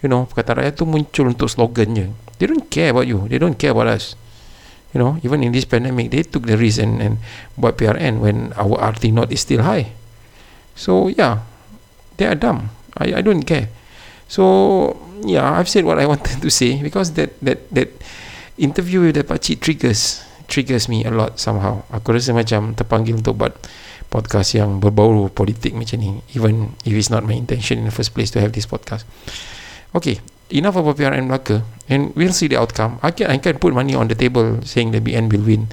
You 0.00 0.08
know 0.08 0.24
perkataan 0.24 0.64
rakyat 0.64 0.74
tu 0.80 0.88
muncul 0.88 1.28
untuk 1.28 1.52
slogan 1.52 1.92
je. 1.92 2.06
They 2.40 2.48
don't 2.48 2.72
care 2.72 2.96
about 2.96 3.04
you. 3.04 3.28
They 3.28 3.36
don't 3.36 3.60
care 3.60 3.76
about 3.76 3.92
us. 3.92 4.16
You 4.96 5.04
know 5.04 5.20
even 5.20 5.44
in 5.44 5.52
this 5.52 5.68
pandemic 5.68 6.08
they 6.08 6.24
took 6.24 6.48
the 6.48 6.56
risk 6.56 6.80
and 6.80 7.04
and 7.04 7.14
buat 7.60 7.76
PRN 7.76 8.24
when 8.24 8.56
our 8.56 8.80
RT 8.80 9.12
not 9.12 9.28
is 9.28 9.44
still 9.44 9.60
high. 9.60 9.92
So 10.72 11.12
yeah 11.12 11.44
they 12.16 12.24
are 12.24 12.38
dumb 12.38 12.79
I 12.98 13.18
I 13.18 13.22
don't 13.22 13.42
care. 13.44 13.70
So 14.30 14.96
yeah 15.26 15.58
I've 15.58 15.68
said 15.68 15.84
what 15.84 15.98
I 15.98 16.06
wanted 16.12 16.42
to 16.42 16.50
say 16.50 16.80
because 16.80 17.14
that 17.14 17.36
that 17.44 17.62
that 17.70 17.90
interview 18.58 19.10
with 19.10 19.18
the 19.18 19.24
pakcik 19.24 19.60
triggers 19.60 20.24
triggers 20.50 20.90
me 20.90 21.06
a 21.06 21.12
lot 21.12 21.38
somehow. 21.38 21.86
Aku 21.94 22.10
rasa 22.10 22.34
macam 22.34 22.74
terpanggil 22.74 23.22
untuk 23.22 23.38
buat 23.38 23.54
podcast 24.10 24.58
yang 24.58 24.82
berbau 24.82 25.30
politik 25.30 25.70
macam 25.70 26.02
ni 26.02 26.10
even 26.34 26.74
if 26.82 26.90
it's 26.90 27.14
not 27.14 27.22
my 27.22 27.38
intention 27.38 27.78
in 27.78 27.86
the 27.86 27.94
first 27.94 28.10
place 28.10 28.34
to 28.34 28.42
have 28.42 28.50
this 28.50 28.66
podcast. 28.66 29.06
Okay 29.94 30.18
enough 30.50 30.76
about 30.76 30.98
PRN 30.98 31.30
Melaka 31.30 31.62
and 31.88 32.14
we'll 32.14 32.34
see 32.34 32.50
the 32.50 32.58
outcome. 32.58 32.98
I 33.02 33.10
can, 33.10 33.30
I 33.30 33.38
can 33.38 33.58
put 33.58 33.72
money 33.72 33.94
on 33.94 34.08
the 34.08 34.14
table 34.14 34.62
saying 34.62 34.90
the 34.90 35.00
BN 35.00 35.30
will 35.30 35.42
win. 35.42 35.70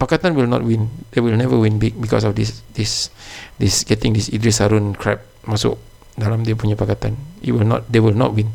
Pakatan 0.00 0.34
will 0.34 0.46
not 0.46 0.64
win. 0.64 0.88
They 1.12 1.20
will 1.20 1.36
never 1.36 1.58
win 1.58 1.78
big 1.78 2.00
because 2.00 2.24
of 2.24 2.36
this 2.36 2.62
this 2.74 3.10
this 3.58 3.84
getting 3.84 4.14
this 4.14 4.30
Idris 4.30 4.62
Harun 4.62 4.94
crap 4.94 5.22
masuk 5.44 5.76
dalam 6.18 6.44
dia 6.44 6.58
punya 6.58 6.74
Pakatan. 6.74 7.14
It 7.40 7.54
will 7.54 7.66
not 7.66 7.86
they 7.86 8.02
will 8.02 8.16
not 8.16 8.34
win. 8.34 8.50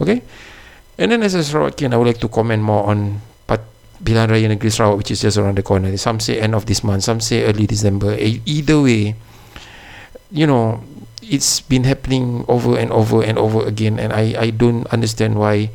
Okay? 0.00 0.22
And 1.00 1.10
then 1.10 1.26
as 1.26 1.34
a 1.34 1.42
Sarawakian 1.42 1.90
I 1.92 1.98
would 1.98 2.06
like 2.06 2.22
to 2.22 2.30
comment 2.30 2.62
more 2.62 2.86
on 2.86 3.20
Pilihan 4.04 4.28
Raya 4.28 4.46
Negeri 4.52 4.68
Sarawak 4.68 5.00
which 5.00 5.10
is 5.16 5.24
just 5.24 5.40
around 5.40 5.56
the 5.56 5.64
corner. 5.64 5.88
Some 5.96 6.20
say 6.20 6.36
end 6.36 6.52
of 6.52 6.68
this 6.68 6.84
month 6.84 7.08
some 7.08 7.24
say 7.24 7.48
early 7.48 7.64
December. 7.64 8.12
E- 8.20 8.44
either 8.44 8.80
way 8.84 9.16
you 10.28 10.44
know 10.44 10.84
it's 11.24 11.64
been 11.64 11.88
happening 11.88 12.44
over 12.44 12.76
and 12.76 12.92
over 12.92 13.24
and 13.24 13.40
over 13.40 13.64
again 13.64 13.96
and 13.96 14.12
I, 14.12 14.36
I 14.36 14.48
don't 14.50 14.84
understand 14.92 15.40
why 15.40 15.72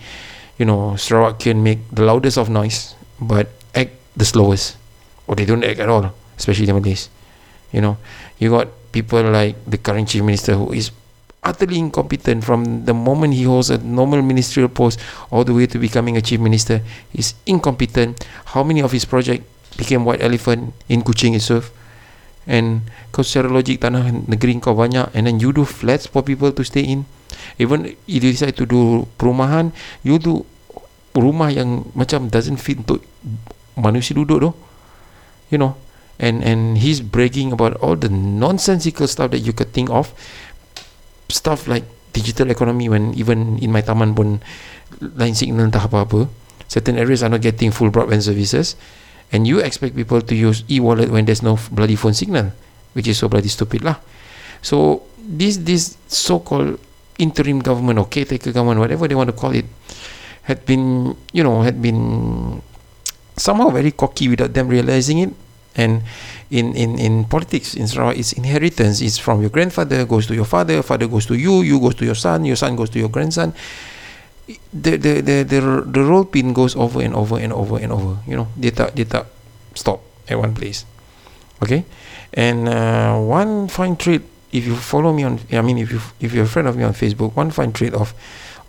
you 0.61 0.65
know 0.69 0.93
Sarawak 0.93 1.41
can 1.41 1.65
make 1.65 1.81
the 1.89 2.05
loudest 2.05 2.37
of 2.37 2.53
noise 2.53 2.93
but 3.17 3.49
act 3.73 3.97
the 4.13 4.25
slowest. 4.25 4.77
Or 5.25 5.33
they 5.37 5.45
don't 5.45 5.63
act 5.63 5.79
at 5.79 5.89
all 5.89 6.13
especially 6.37 6.65
the 6.69 6.73
Malays 6.73 7.09
you 7.73 7.81
know 7.81 7.97
you 8.37 8.49
got 8.49 8.69
people 8.91 9.21
like 9.23 9.55
the 9.65 9.77
current 9.77 10.09
chief 10.09 10.23
minister 10.23 10.55
who 10.55 10.73
is 10.73 10.91
utterly 11.43 11.79
incompetent 11.79 12.43
from 12.43 12.83
the 12.83 12.93
moment 12.93 13.33
he 13.33 13.43
holds 13.43 13.69
a 13.69 13.79
normal 13.79 14.21
ministerial 14.21 14.67
post 14.67 14.99
all 15.31 15.47
the 15.47 15.53
way 15.55 15.65
to 15.65 15.79
becoming 15.79 16.17
a 16.17 16.21
chief 16.21 16.39
minister 16.39 16.81
he's 17.11 17.35
incompetent. 17.45 18.27
How 18.51 18.63
many 18.63 18.81
of 18.81 18.91
his 18.91 19.05
project 19.05 19.47
became 19.77 20.03
white 20.03 20.21
elephant 20.21 20.73
in 20.89 21.01
Kuching 21.01 21.35
itself? 21.35 21.71
And 22.49 22.89
kau 23.13 23.21
secara 23.21 23.47
logik 23.47 23.77
tanah 23.77 24.25
negeri 24.25 24.57
kau 24.57 24.73
banyak 24.73 25.13
and 25.13 25.29
then 25.29 25.37
you 25.37 25.53
do 25.53 25.63
flats 25.63 26.09
for 26.09 26.25
people 26.25 26.51
to 26.51 26.63
stay 26.65 26.83
in? 26.83 27.05
Even 27.61 27.93
if 27.93 27.95
you 28.09 28.33
decide 28.33 28.57
to 28.57 28.65
do 28.65 29.05
perumahan 29.15 29.71
you 30.03 30.17
do 30.17 30.43
rumah 31.15 31.53
yang 31.53 31.87
macam 31.93 32.27
doesn't 32.27 32.57
fit 32.57 32.81
untuk 32.81 33.05
manusia 33.79 34.17
duduk 34.17 34.49
tu. 34.49 34.51
You 35.49 35.57
know 35.61 35.73
and 36.19 36.43
and 36.43 36.77
he's 36.77 36.99
bragging 36.99 37.55
about 37.55 37.79
all 37.79 37.95
the 37.95 38.11
nonsensical 38.11 39.07
stuff 39.07 39.31
that 39.31 39.39
you 39.39 39.55
could 39.55 39.71
think 39.71 39.89
of. 39.89 40.11
Stuff 41.31 41.65
like 41.67 41.87
digital 42.11 42.51
economy 42.51 42.91
when 42.91 43.15
even 43.15 43.57
in 43.63 43.71
my 43.71 43.81
taman 43.81 44.13
pun 44.13 44.43
line 44.99 45.33
signal 45.33 45.71
entah 45.71 45.87
apa-apa. 45.87 46.27
Certain 46.67 46.99
areas 46.99 47.23
are 47.23 47.31
not 47.31 47.41
getting 47.41 47.71
full 47.71 47.89
broadband 47.89 48.21
services. 48.21 48.75
And 49.31 49.45
you 49.45 49.61
expect 49.61 49.93
people 49.93 50.21
to 50.25 50.33
use 50.33 50.65
e-wallet 50.69 51.13
when 51.13 51.25
there's 51.29 51.45
no 51.45 51.57
bloody 51.71 51.95
phone 51.95 52.17
signal 52.17 52.51
which 52.97 53.07
is 53.07 53.21
so 53.21 53.29
bloody 53.29 53.47
stupid 53.47 53.85
lah. 53.85 54.01
So 54.65 55.05
this 55.17 55.61
this 55.61 55.95
so-called 56.09 56.81
interim 57.21 57.61
government 57.61 58.01
or 58.01 58.07
caretaker 58.09 58.51
government 58.51 58.81
whatever 58.81 59.05
they 59.05 59.13
want 59.13 59.29
to 59.29 59.37
call 59.37 59.53
it 59.53 59.67
had 60.49 60.65
been 60.65 61.13
you 61.35 61.45
know 61.45 61.61
had 61.61 61.77
been 61.77 62.57
somehow 63.37 63.69
very 63.69 63.91
cocky 63.93 64.27
without 64.27 64.55
them 64.55 64.67
realizing 64.71 65.19
it 65.19 65.31
and 65.75 66.01
in 66.49 66.73
in 66.73 66.97
in 66.97 67.25
politics 67.25 67.75
in 67.75 67.87
Sarawak 67.87 68.17
it's 68.17 68.33
inheritance. 68.33 69.01
It's 69.01 69.17
from 69.17 69.41
your 69.41 69.49
grandfather 69.49 70.05
goes 70.05 70.25
to 70.27 70.33
your 70.33 70.49
father 70.49 70.81
father 70.81 71.07
goes 71.07 71.25
to 71.27 71.35
you 71.37 71.61
you 71.61 71.79
goes 71.79 71.95
to 72.01 72.05
your 72.05 72.17
son 72.17 72.45
your 72.45 72.57
son 72.57 72.75
goes 72.75 72.89
to 72.91 72.99
your 72.99 73.09
grandson. 73.09 73.53
The 74.73 74.97
the 74.97 75.21
the 75.21 75.35
the, 75.45 75.59
the 75.85 76.03
role 76.03 76.25
pin 76.25 76.53
goes 76.53 76.73
over 76.75 77.01
and 77.01 77.13
over 77.13 77.37
and 77.37 77.53
over 77.53 77.77
and 77.77 77.93
over. 77.93 78.17
You 78.25 78.41
know 78.41 78.47
dia 78.57 78.73
tak 78.73 78.97
dia 78.97 79.05
tak 79.05 79.29
stop 79.77 80.01
at 80.25 80.37
one 80.37 80.57
place. 80.57 80.89
Okay? 81.61 81.85
And 82.33 82.69
uh, 82.69 83.19
one 83.19 83.67
fine 83.69 83.97
trait 83.97 84.25
if 84.49 84.65
you 84.65 84.73
follow 84.73 85.13
me 85.13 85.23
on 85.23 85.37
I 85.53 85.61
mean 85.61 85.77
if 85.77 85.93
you 85.93 86.01
if 86.17 86.33
you're 86.33 86.49
a 86.49 86.49
friend 86.49 86.67
of 86.67 86.77
me 86.77 86.83
on 86.83 86.93
Facebook 86.93 87.37
one 87.37 87.53
fine 87.53 87.73
trait 87.73 87.93
of 87.93 88.17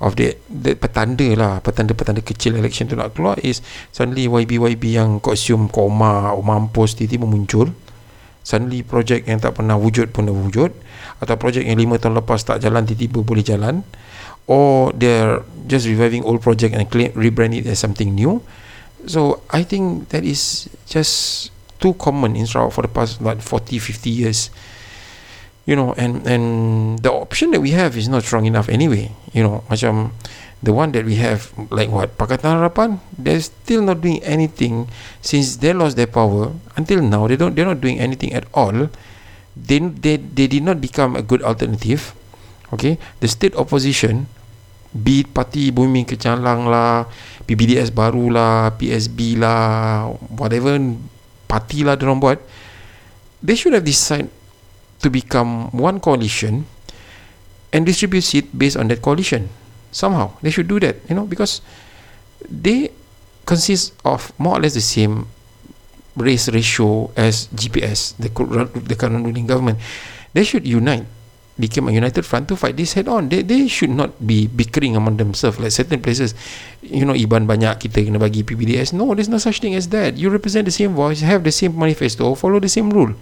of 0.00 0.16
the, 0.16 0.35
the 0.49 0.73
petanda 0.75 1.28
lah. 1.37 1.61
Petanda-petanda 1.61 2.25
kecil 2.25 2.57
election 2.57 2.88
tu 2.88 2.97
nak 2.97 3.12
keluar 3.12 3.37
is 3.45 3.61
suddenly 3.92 4.26
YB-YB 4.26 4.97
yang 4.97 5.21
assume 5.28 5.69
koma 5.69 6.33
mampus 6.40 6.97
tiba-tiba 6.97 7.28
muncul. 7.28 7.69
Suddenly 8.40 8.80
projek 8.83 9.28
yang 9.28 9.38
tak 9.38 9.61
pernah 9.61 9.76
wujud 9.76 10.16
pun 10.16 10.26
dah 10.26 10.35
wujud. 10.35 10.73
Atau 11.21 11.37
projek 11.37 11.69
yang 11.69 11.76
5 11.76 12.00
tahun 12.00 12.14
lepas 12.25 12.40
tak 12.40 12.64
jalan 12.64 12.88
tiba-tiba 12.88 13.21
boleh 13.21 13.45
jalan. 13.45 13.85
Or 14.49 14.90
they're 14.97 15.45
just 15.69 15.87
reviving 15.87 16.25
old 16.25 16.40
project 16.40 16.75
and 16.75 16.88
claim, 16.88 17.12
rebrand 17.12 17.54
it 17.54 17.69
as 17.69 17.78
something 17.78 18.16
new. 18.16 18.40
So 19.04 19.45
I 19.52 19.62
think 19.62 20.11
that 20.11 20.25
is 20.25 20.73
just 20.88 21.49
too 21.78 21.92
common 22.00 22.37
in 22.37 22.49
Sarawak 22.49 22.73
for 22.73 22.83
the 22.83 22.92
past 22.92 23.21
like 23.21 23.45
40-50 23.45 24.09
years. 24.09 24.49
You 25.69 25.76
know 25.76 25.95
and 25.95 26.25
and 26.26 26.45
the 26.99 27.12
option 27.12 27.52
that 27.54 27.62
we 27.62 27.76
have 27.76 27.95
is 27.95 28.11
not 28.11 28.26
strong 28.26 28.42
enough 28.49 28.66
anyway 28.66 29.14
you 29.32 29.42
know 29.42 29.62
macam 29.70 30.14
the 30.60 30.72
one 30.72 30.92
that 30.92 31.08
we 31.08 31.16
have 31.16 31.50
like 31.72 31.88
what 31.88 32.14
Pakatan 32.20 32.60
Harapan 32.60 33.00
they're 33.16 33.40
still 33.40 33.80
not 33.80 34.04
doing 34.04 34.20
anything 34.22 34.87
since 35.25 35.56
they 35.58 35.72
lost 35.72 35.96
their 35.96 36.10
power. 36.10 36.52
Until 36.76 37.00
now 37.00 37.26
they 37.26 37.37
don't 37.37 37.56
they're 37.56 37.68
not 37.68 37.80
doing 37.80 37.99
anything 37.99 38.32
at 38.37 38.44
all. 38.52 38.92
They 39.56 39.80
they 39.80 40.20
they 40.20 40.46
did 40.46 40.62
not 40.62 40.78
become 40.80 41.16
a 41.16 41.25
good 41.25 41.42
alternative 41.42 42.12
okay? 42.72 43.00
The 43.20 43.28
state 43.28 43.56
opposition 43.56 44.28
be 44.90 45.22
it 45.22 45.30
parti 45.30 45.70
Bumi 45.70 46.02
Kecalang 46.02 46.66
lah 46.66 47.06
PBDS 47.46 47.94
baru 47.94 48.26
lah 48.26 48.75
PSB 48.75 49.38
lah 49.38 50.10
whatever 50.34 50.75
parti 51.46 51.87
lah 51.87 51.94
diorang 51.94 52.18
buat 52.18 52.38
they 53.38 53.54
should 53.54 53.72
have 53.72 53.87
decided 53.87 54.28
to 54.99 55.08
become 55.08 55.70
one 55.72 56.02
coalition 56.02 56.66
and 57.72 57.86
distributes 57.86 58.34
it 58.34 58.50
based 58.56 58.76
on 58.76 58.88
that 58.88 59.02
coalition. 59.02 59.48
Somehow 59.90 60.38
they 60.42 60.50
should 60.50 60.68
do 60.68 60.78
that 60.80 60.96
you 61.08 61.14
know 61.14 61.26
because 61.26 61.60
they 62.48 62.90
consist 63.46 63.92
of 64.04 64.30
more 64.38 64.58
or 64.58 64.60
less 64.62 64.74
the 64.74 64.84
same 64.84 65.26
race 66.16 66.48
ratio 66.48 67.10
as 67.16 67.48
GPS 67.54 68.14
the, 68.18 68.30
the 68.86 68.94
current 68.94 69.26
ruling 69.26 69.46
government. 69.46 69.78
They 70.32 70.44
should 70.44 70.66
unite 70.66 71.06
become 71.58 71.88
a 71.88 71.92
united 71.92 72.24
front 72.24 72.48
to 72.48 72.56
fight 72.56 72.76
this 72.76 72.94
head 72.94 73.06
on. 73.06 73.28
They, 73.28 73.42
they 73.42 73.68
should 73.68 73.90
not 73.90 74.16
be 74.24 74.46
bickering 74.46 74.96
among 74.96 75.18
themselves 75.18 75.60
like 75.60 75.72
certain 75.72 76.00
places. 76.00 76.34
You 76.80 77.04
know 77.04 77.12
Iban 77.12 77.44
banyak 77.44 77.84
kita 77.84 78.06
kena 78.06 78.16
bagi 78.16 78.42
PBDS 78.42 78.96
no 78.96 79.12
there's 79.12 79.28
no 79.28 79.36
such 79.38 79.60
thing 79.60 79.76
as 79.76 79.92
that. 79.92 80.16
You 80.16 80.30
represent 80.32 80.64
the 80.64 80.74
same 80.74 80.96
voice 80.96 81.20
have 81.20 81.44
the 81.44 81.52
same 81.52 81.76
manifesto 81.76 82.32
follow 82.34 82.58
the 82.58 82.72
same 82.72 82.88
rule 82.90 83.12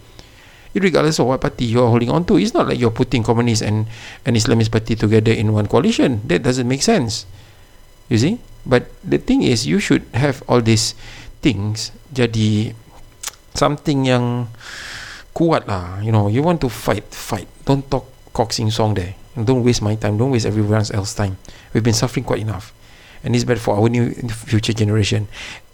regardless 0.79 1.19
of 1.19 1.27
what 1.27 1.41
party 1.41 1.65
you 1.67 1.83
are 1.83 1.91
holding 1.91 2.11
on 2.11 2.25
to 2.25 2.39
it's 2.39 2.55
not 2.55 2.69
like 2.69 2.79
you're 2.79 2.95
putting 2.95 3.23
communist 3.23 3.63
and 3.63 3.87
an 4.25 4.35
Islamist 4.35 4.71
party 4.71 4.95
together 4.95 5.33
in 5.33 5.53
one 5.53 5.67
coalition. 5.67 6.21
That 6.27 6.43
doesn't 6.43 6.69
make 6.69 6.83
sense. 6.83 7.27
You 8.09 8.19
see? 8.19 8.35
But 8.65 8.89
the 9.05 9.19
thing 9.19 9.43
is 9.43 9.67
you 9.67 9.81
should 9.81 10.05
have 10.13 10.43
all 10.49 10.61
these 10.61 10.95
things 11.41 11.93
jadi 12.13 12.75
something 13.55 14.07
yang 14.07 14.49
kuat 15.33 15.71
lah. 15.71 16.03
You 16.03 16.11
know 16.11 16.27
you 16.27 16.43
want 16.43 16.61
to 16.65 16.69
fight 16.69 17.07
fight. 17.15 17.47
Don't 17.65 17.87
talk 17.87 18.09
cock 18.35 18.53
sing 18.53 18.71
song 18.71 18.95
there. 18.99 19.15
Don't 19.39 19.63
waste 19.63 19.81
my 19.81 19.95
time. 19.95 20.19
Don't 20.19 20.35
waste 20.35 20.47
everyone 20.47 20.83
else's 20.83 21.15
time. 21.15 21.39
We've 21.73 21.85
been 21.85 21.97
suffering 21.97 22.27
quite 22.27 22.43
enough. 22.43 22.75
And 23.23 23.35
it's 23.35 23.47
bad 23.47 23.59
for 23.59 23.79
our 23.79 23.89
new 23.89 24.15
future 24.31 24.75
generation. 24.75 25.27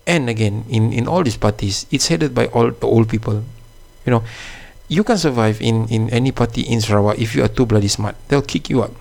And 0.05 0.29
again 0.29 0.69
in 0.69 0.93
in 0.93 1.09
all 1.09 1.25
these 1.25 1.41
parties 1.41 1.89
it's 1.89 2.13
headed 2.13 2.37
by 2.37 2.53
all 2.53 2.71
the 2.71 2.89
old 2.89 3.09
people. 3.09 3.43
You 4.05 4.21
know 4.21 4.23
you 4.89 5.05
can 5.05 5.17
survive 5.17 5.61
in 5.61 5.89
in 5.89 6.11
any 6.11 6.33
party 6.33 6.63
in 6.63 6.81
Sarawak 6.81 7.19
if 7.19 7.35
you 7.35 7.43
are 7.45 7.53
too 7.53 7.67
bloody 7.67 7.89
smart. 7.89 8.17
They'll 8.29 8.45
kick 8.45 8.69
you 8.69 8.85
out. 8.85 8.93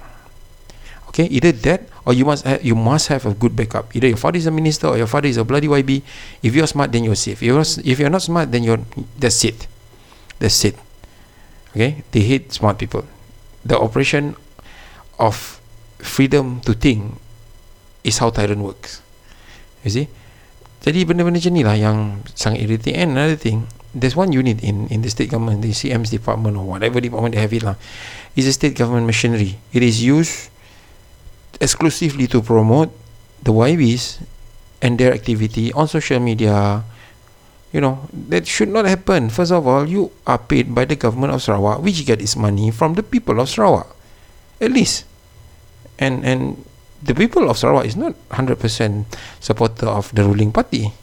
Okay, 1.13 1.29
either 1.29 1.53
that 1.69 1.85
or 2.09 2.13
you 2.17 2.25
must 2.25 2.41
have, 2.41 2.65
you 2.65 2.73
must 2.73 3.07
have 3.13 3.29
a 3.29 3.37
good 3.37 3.53
backup. 3.53 3.93
Either 3.93 4.09
your 4.09 4.17
father 4.17 4.41
is 4.41 4.49
a 4.49 4.51
minister 4.51 4.89
or 4.89 4.97
your 4.97 5.05
father 5.05 5.29
is 5.29 5.37
a 5.37 5.45
bloody 5.45 5.69
YB. 5.69 6.01
If 6.41 6.57
you're 6.57 6.65
smart, 6.65 6.91
then 6.91 7.05
you're 7.05 7.19
safe. 7.19 7.43
If 7.43 7.47
you're 7.53 7.61
if 7.61 7.95
you're 8.01 8.09
not 8.09 8.25
smart, 8.25 8.49
then 8.49 8.65
you're 8.65 8.81
that's 9.19 9.45
it. 9.45 9.67
That's 10.39 10.57
it. 10.65 10.73
Okay, 11.77 12.01
they 12.09 12.21
hate 12.21 12.53
smart 12.53 12.81
people. 12.81 13.05
The 13.61 13.77
operation 13.77 14.35
of 15.21 15.61
freedom 16.01 16.61
to 16.65 16.73
think 16.73 17.17
is 18.03 18.17
how 18.17 18.29
tyrant 18.29 18.61
works. 18.61 19.01
You 19.85 19.91
see? 19.91 20.07
Jadi 20.83 21.07
benda-benda 21.07 21.39
macam 21.39 21.53
ni 21.55 21.63
lah 21.63 21.79
yang 21.79 22.27
sangat 22.35 22.59
irritating. 22.59 22.99
And 22.99 23.09
another 23.15 23.39
thing, 23.39 23.71
there's 23.93 24.17
one 24.17 24.33
unit 24.33 24.61
in 24.65 24.89
in 24.89 25.05
the 25.05 25.09
state 25.09 25.29
government, 25.29 25.61
the 25.61 25.71
CM's 25.71 26.09
department 26.09 26.57
or 26.57 26.65
whatever 26.65 26.99
department 26.99 27.37
they 27.37 27.41
have 27.41 27.53
it 27.53 27.63
lah. 27.63 27.77
Is 28.33 28.49
a 28.49 28.53
state 28.53 28.73
government 28.73 29.05
machinery. 29.05 29.61
It 29.71 29.85
is 29.85 30.01
used 30.01 30.49
exclusively 31.61 32.25
to 32.33 32.41
promote 32.41 32.89
the 33.45 33.53
YBs 33.53 34.25
and 34.81 34.97
their 34.97 35.13
activity 35.13 35.69
on 35.77 35.87
social 35.87 36.19
media. 36.19 36.83
You 37.73 37.81
know, 37.81 38.05
that 38.29 38.45
should 38.45 38.69
not 38.69 38.85
happen. 38.85 39.33
First 39.33 39.49
of 39.49 39.65
all, 39.65 39.89
you 39.89 40.13
are 40.29 40.37
paid 40.37 40.73
by 40.73 40.85
the 40.85 40.93
government 40.93 41.33
of 41.33 41.41
Sarawak, 41.41 41.81
which 41.81 42.05
get 42.05 42.21
its 42.21 42.37
money 42.37 42.69
from 42.69 42.93
the 42.93 43.01
people 43.01 43.41
of 43.41 43.49
Sarawak. 43.49 43.89
At 44.61 44.69
least. 44.69 45.05
And 45.97 46.21
and 46.25 46.61
the 47.01 47.13
people 47.13 47.49
of 47.49 47.57
Sarawak 47.57 47.85
is 47.85 47.97
not 47.97 48.13
100% 48.29 48.57
supporter 49.41 49.89
of 49.89 50.13
the 50.13 50.23
ruling 50.23 50.53
party. 50.53 50.93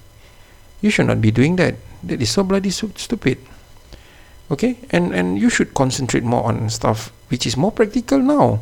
You 0.80 0.90
should 0.90 1.06
not 1.06 1.20
be 1.20 1.30
doing 1.30 1.58
that. 1.58 1.74
That 2.02 2.20
is 2.20 2.30
so 2.30 2.42
bloody 2.42 2.70
stupid. 2.70 3.38
Okay? 4.50 4.80
And 4.90 5.14
and 5.14 5.38
you 5.38 5.48
should 5.48 5.74
concentrate 5.74 6.24
more 6.24 6.44
on 6.44 6.68
stuff 6.72 7.12
which 7.30 7.46
is 7.46 7.56
more 7.56 7.70
practical 7.70 8.18
now. 8.18 8.60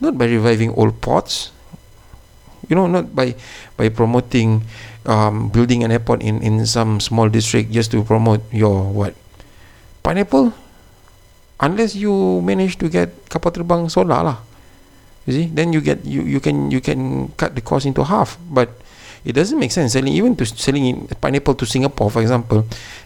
Not 0.00 0.16
by 0.16 0.26
reviving 0.26 0.72
old 0.74 1.04
pots. 1.04 1.52
You 2.68 2.76
know, 2.76 2.88
not 2.88 3.12
by 3.12 3.36
by 3.76 3.92
promoting 3.92 4.64
um, 5.04 5.52
building 5.52 5.84
an 5.84 5.92
airport 5.92 6.22
in, 6.24 6.40
in 6.40 6.64
some 6.64 7.00
small 7.00 7.28
district 7.28 7.72
just 7.72 7.90
to 7.92 8.02
promote 8.02 8.40
your 8.52 8.88
what? 8.88 9.14
Pineapple? 10.02 10.52
Unless 11.60 11.94
you 11.94 12.40
manage 12.40 12.80
to 12.80 12.88
get 12.88 13.12
kapal 13.28 13.52
terbang 13.52 13.92
solar 13.92 14.24
lah. 14.24 14.38
You 15.28 15.32
see, 15.36 15.46
then 15.52 15.76
you 15.76 15.84
get 15.84 16.00
you 16.08 16.24
you 16.24 16.40
can 16.40 16.72
you 16.72 16.80
can 16.80 17.28
cut 17.36 17.52
the 17.52 17.60
cost 17.60 17.84
into 17.84 18.08
half. 18.08 18.40
But 18.48 18.72
it 19.24 19.32
doesn't 19.36 19.58
make 19.58 19.72
sense 19.72 19.92
selling 19.92 20.14
even 20.14 20.36
to 20.36 20.44
selling 20.46 20.86
in 20.86 20.96
pineapple 21.20 21.54
to 21.54 21.66
Singapore, 21.66 22.10
for 22.10 22.22
example. 22.22 22.64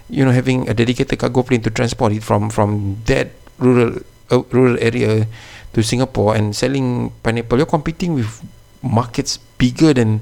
You 0.09 0.25
know, 0.25 0.35
having 0.35 0.69
a 0.69 0.75
dedicated 0.75 1.19
cargo 1.19 1.43
plane 1.43 1.63
to 1.65 1.71
transport 1.71 2.13
it 2.13 2.23
from 2.23 2.51
from 2.51 3.01
that 3.09 3.33
rural 3.59 3.99
uh, 4.31 4.43
rural 4.53 4.77
area 4.79 5.27
to 5.75 5.81
Singapore 5.83 6.37
and 6.37 6.55
selling 6.55 7.11
pineapple. 7.23 7.59
You're 7.59 7.71
competing 7.71 8.15
with 8.15 8.43
markets 8.85 9.41
bigger 9.59 9.97
than 9.97 10.21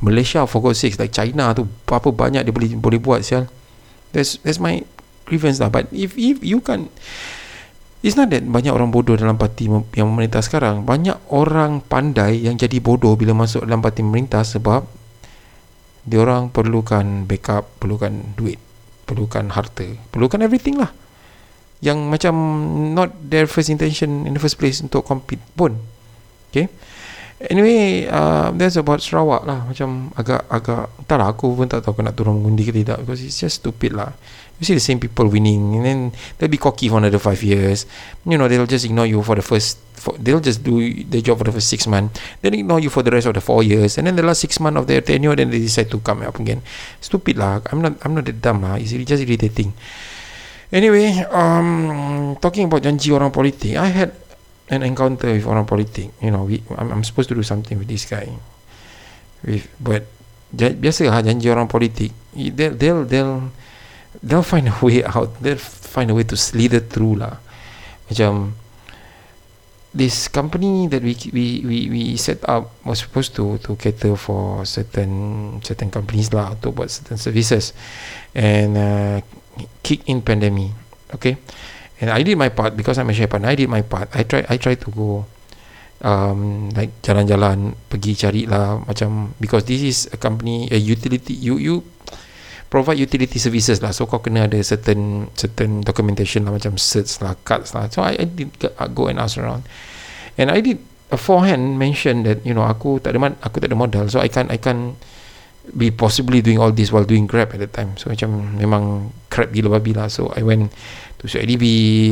Malaysia 0.00 0.46
for 0.46 0.62
God's 0.62 0.80
sake, 0.80 0.96
like 0.96 1.12
China 1.12 1.52
tu 1.52 1.68
apa 1.90 2.08
banyak 2.08 2.46
dia 2.46 2.54
boleh 2.54 2.70
boleh 2.78 3.00
buat 3.00 3.26
sial. 3.26 3.50
That's 4.14 4.38
that's 4.46 4.62
my 4.62 4.86
grievance 5.26 5.58
lah. 5.60 5.68
But 5.68 5.90
if 5.92 6.16
if 6.16 6.40
you 6.40 6.62
can 6.64 6.88
It's 8.04 8.20
not 8.20 8.28
that 8.36 8.44
banyak 8.44 8.68
orang 8.68 8.92
bodoh 8.92 9.16
dalam 9.16 9.40
parti 9.40 9.64
yang 9.96 10.12
memerintah 10.12 10.44
sekarang. 10.44 10.84
Banyak 10.84 11.32
orang 11.32 11.80
pandai 11.80 12.36
yang 12.36 12.60
jadi 12.60 12.76
bodoh 12.76 13.16
bila 13.16 13.32
masuk 13.32 13.64
dalam 13.64 13.80
parti 13.80 14.04
memerintah 14.04 14.44
sebab 14.44 14.84
dia 16.04 16.20
orang 16.20 16.52
perlukan 16.52 17.24
backup, 17.24 17.80
perlukan 17.80 18.36
duit, 18.36 18.60
perlukan 19.08 19.48
harta, 19.52 19.88
perlukan 20.12 20.44
everything 20.44 20.76
lah. 20.76 20.92
Yang 21.84 21.98
macam 22.08 22.34
not 22.96 23.12
their 23.20 23.44
first 23.44 23.68
intention 23.68 24.24
in 24.24 24.32
the 24.32 24.40
first 24.40 24.56
place 24.56 24.80
untuk 24.80 25.04
compete 25.04 25.40
pun. 25.56 25.76
Okay. 26.48 26.68
Anyway, 27.50 28.08
uh, 28.08 28.54
that's 28.56 28.78
about 28.80 29.04
Sarawak 29.04 29.44
lah. 29.44 29.68
Macam 29.68 30.08
agak, 30.16 30.48
agak, 30.48 30.88
entahlah 31.02 31.28
aku 31.34 31.52
pun 31.52 31.68
tak 31.68 31.84
tahu 31.84 31.98
aku 31.98 32.00
nak 32.00 32.16
turun 32.16 32.40
mengundi 32.40 32.64
ke 32.64 32.72
tidak. 32.72 33.04
Because 33.04 33.20
it's 33.20 33.36
just 33.36 33.60
stupid 33.60 33.92
lah 33.92 34.16
you 34.58 34.64
see 34.64 34.74
the 34.74 34.82
same 34.82 35.02
people 35.02 35.26
winning 35.26 35.76
and 35.76 35.84
then 35.84 35.98
they'll 36.38 36.50
be 36.50 36.58
cocky 36.58 36.88
for 36.88 36.98
another 36.98 37.18
five 37.18 37.42
years. 37.42 37.86
You 38.24 38.38
know 38.38 38.46
they'll 38.46 38.70
just 38.70 38.84
ignore 38.84 39.06
you 39.06 39.22
for 39.22 39.34
the 39.34 39.42
first 39.42 39.78
for, 39.98 40.14
they'll 40.18 40.40
just 40.40 40.62
do 40.62 40.78
the 41.04 41.20
job 41.22 41.38
for 41.38 41.44
the 41.44 41.52
first 41.52 41.68
six 41.68 41.86
months. 41.86 42.20
Then 42.40 42.54
ignore 42.54 42.78
you 42.78 42.90
for 42.90 43.02
the 43.02 43.10
rest 43.10 43.26
of 43.26 43.34
the 43.34 43.42
four 43.42 43.62
years 43.62 43.98
and 43.98 44.06
then 44.06 44.14
the 44.16 44.22
last 44.22 44.40
six 44.40 44.60
months 44.60 44.78
of 44.78 44.86
their 44.86 45.00
tenure 45.00 45.34
then 45.34 45.50
they 45.50 45.58
decide 45.58 45.90
to 45.90 45.98
come 45.98 46.22
up 46.22 46.38
again. 46.38 46.62
Stupid 47.00 47.36
lah. 47.36 47.60
I'm 47.72 47.82
not 47.82 47.98
I'm 48.06 48.14
not 48.14 48.24
that 48.26 48.38
dumb 48.40 48.62
lah. 48.62 48.78
It's 48.78 48.94
just 48.94 49.22
irritating. 49.26 49.74
Anyway 50.70 51.26
um 51.34 52.38
talking 52.38 52.70
about 52.70 52.82
janji 52.86 53.10
orang 53.10 53.34
politik 53.34 53.74
I 53.74 53.90
had 53.90 54.14
an 54.70 54.86
encounter 54.86 55.34
with 55.34 55.46
orang 55.50 55.66
politik. 55.66 56.14
You 56.22 56.30
know 56.30 56.46
we, 56.46 56.62
I'm, 56.78 56.94
I'm 56.94 57.04
supposed 57.04 57.28
to 57.30 57.34
do 57.34 57.42
something 57.42 57.74
with 57.74 57.90
this 57.90 58.06
guy. 58.06 58.30
With 59.42 59.66
but 59.82 60.06
biasa 60.54 61.10
lah 61.10 61.26
janji 61.26 61.50
orang 61.50 61.66
politik. 61.66 62.14
They'll 62.34 62.78
they'll, 62.78 63.02
they'll 63.02 63.50
they'll 64.22 64.46
find 64.46 64.68
a 64.68 64.76
way 64.84 65.02
out. 65.04 65.34
They'll 65.40 65.58
find 65.58 66.10
a 66.10 66.14
way 66.14 66.24
to 66.28 66.36
slither 66.36 66.80
through 66.80 67.18
lah. 67.24 67.40
Macam 68.10 68.54
this 69.94 70.26
company 70.26 70.90
that 70.90 71.06
we 71.06 71.14
we 71.30 71.46
we 71.62 71.78
we 71.88 72.02
set 72.18 72.42
up 72.50 72.74
was 72.82 73.06
supposed 73.06 73.34
to 73.38 73.62
to 73.62 73.78
cater 73.78 74.18
for 74.18 74.66
certain 74.66 75.58
certain 75.62 75.88
companies 75.90 76.34
lah 76.34 76.58
to 76.62 76.74
buat 76.74 76.90
certain 76.90 77.18
services. 77.18 77.72
And 78.34 78.74
uh, 78.74 79.16
kick 79.86 80.02
in 80.10 80.22
pandemic 80.22 80.74
okay? 81.14 81.38
And 82.02 82.10
I 82.10 82.26
did 82.26 82.34
my 82.34 82.50
part 82.50 82.74
because 82.74 82.98
I'm 82.98 83.08
a 83.08 83.14
chef 83.14 83.30
and 83.32 83.46
I 83.46 83.54
did 83.54 83.70
my 83.70 83.86
part. 83.86 84.10
I 84.12 84.26
try 84.26 84.42
I 84.50 84.58
try 84.58 84.74
to 84.74 84.88
go 84.90 85.24
um, 86.02 86.68
like 86.74 86.90
jalan-jalan 87.06 87.78
pergi 87.86 88.12
cari 88.18 88.42
lah 88.50 88.82
macam 88.82 89.32
because 89.38 89.64
this 89.64 89.80
is 89.80 89.98
a 90.10 90.18
company 90.18 90.66
a 90.74 90.78
utility 90.78 91.38
you 91.38 91.56
you 91.56 91.86
provide 92.74 92.98
utility 92.98 93.38
services 93.38 93.78
lah. 93.78 93.94
So 93.94 94.10
kau 94.10 94.18
kena 94.18 94.50
ada 94.50 94.58
certain 94.66 95.30
certain 95.38 95.86
documentation 95.86 96.42
lah 96.42 96.58
macam 96.58 96.74
certs 96.74 97.22
lah 97.22 97.38
cards 97.46 97.70
lah. 97.70 97.86
So 97.86 98.02
I, 98.02 98.18
I 98.18 98.26
did 98.26 98.50
go 98.90 99.06
and 99.06 99.22
ask 99.22 99.38
around. 99.38 99.62
And 100.34 100.50
I 100.50 100.58
did 100.58 100.82
a 101.14 101.18
forehand 101.18 101.78
mention 101.78 102.26
that 102.26 102.42
you 102.42 102.50
know 102.50 102.66
aku 102.66 102.98
tak 102.98 103.14
ada 103.14 103.38
aku 103.46 103.62
tak 103.62 103.70
ada 103.70 103.78
modal. 103.78 104.10
So 104.10 104.18
I 104.18 104.26
can 104.26 104.50
I 104.50 104.58
can 104.58 104.98
be 105.70 105.94
possibly 105.94 106.42
doing 106.42 106.58
all 106.58 106.74
this 106.74 106.90
while 106.90 107.06
doing 107.06 107.30
grab 107.30 107.54
at 107.54 107.62
the 107.62 107.70
time. 107.70 107.94
So 107.94 108.10
macam 108.10 108.58
memang 108.58 109.14
crap 109.30 109.54
gila 109.54 109.78
babi 109.78 109.94
lah. 109.94 110.10
So 110.10 110.34
I 110.34 110.42
went 110.42 110.74
to 111.22 111.30
CIDB 111.30 111.64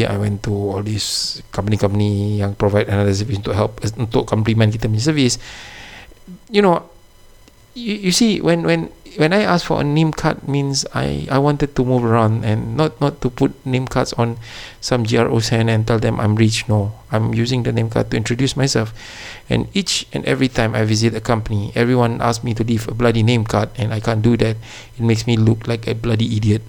I 0.07 0.15
went 0.15 0.47
to 0.47 0.55
all 0.79 0.87
these 0.87 1.43
company-company 1.51 2.39
yang 2.39 2.55
provide 2.55 2.87
another 2.87 3.11
service 3.11 3.43
untuk 3.43 3.59
help 3.59 3.83
untuk 3.99 4.31
complement 4.31 4.71
kita 4.71 4.87
punya 4.87 5.03
service. 5.03 5.43
You 6.55 6.63
know 6.63 6.87
you, 7.75 8.09
you 8.09 8.13
see 8.15 8.39
when 8.39 8.63
when 8.63 8.95
when 9.17 9.33
I 9.33 9.43
asked 9.43 9.67
for 9.67 9.81
a 9.81 9.85
name 9.85 10.13
card 10.13 10.47
means 10.49 10.87
I, 10.95 11.27
I 11.31 11.39
wanted 11.39 11.77
to 11.77 11.85
move 11.85 12.05
around 12.05 12.45
and 12.45 12.77
not 12.77 13.01
not 13.01 13.21
to 13.21 13.31
put 13.31 13.53
name 13.67 13.87
cards 13.87 14.13
on 14.15 14.39
some 14.81 15.05
GRO's 15.05 15.53
and 15.53 15.87
tell 15.87 15.99
them 15.99 16.21
I'm 16.21 16.37
rich. 16.37 16.69
No, 16.69 16.93
I'm 17.11 17.35
using 17.35 17.63
the 17.63 17.73
name 17.73 17.91
card 17.91 18.11
to 18.11 18.17
introduce 18.17 18.57
myself. 18.57 18.95
And 19.49 19.69
each 19.75 20.07
and 20.13 20.25
every 20.25 20.49
time 20.49 20.75
I 20.75 20.85
visit 20.85 21.15
a 21.15 21.21
company, 21.21 21.73
everyone 21.75 22.21
asks 22.21 22.45
me 22.45 22.55
to 22.55 22.65
leave 22.65 22.89
a 22.89 22.95
bloody 22.95 23.23
name 23.23 23.45
card, 23.45 23.71
and 23.77 23.93
I 23.93 24.01
can't 24.01 24.23
do 24.23 24.37
that. 24.39 24.57
It 24.97 25.03
makes 25.03 25.27
me 25.27 25.37
look 25.37 25.67
like 25.69 25.87
a 25.87 25.95
bloody 25.95 26.37
idiot. 26.37 26.63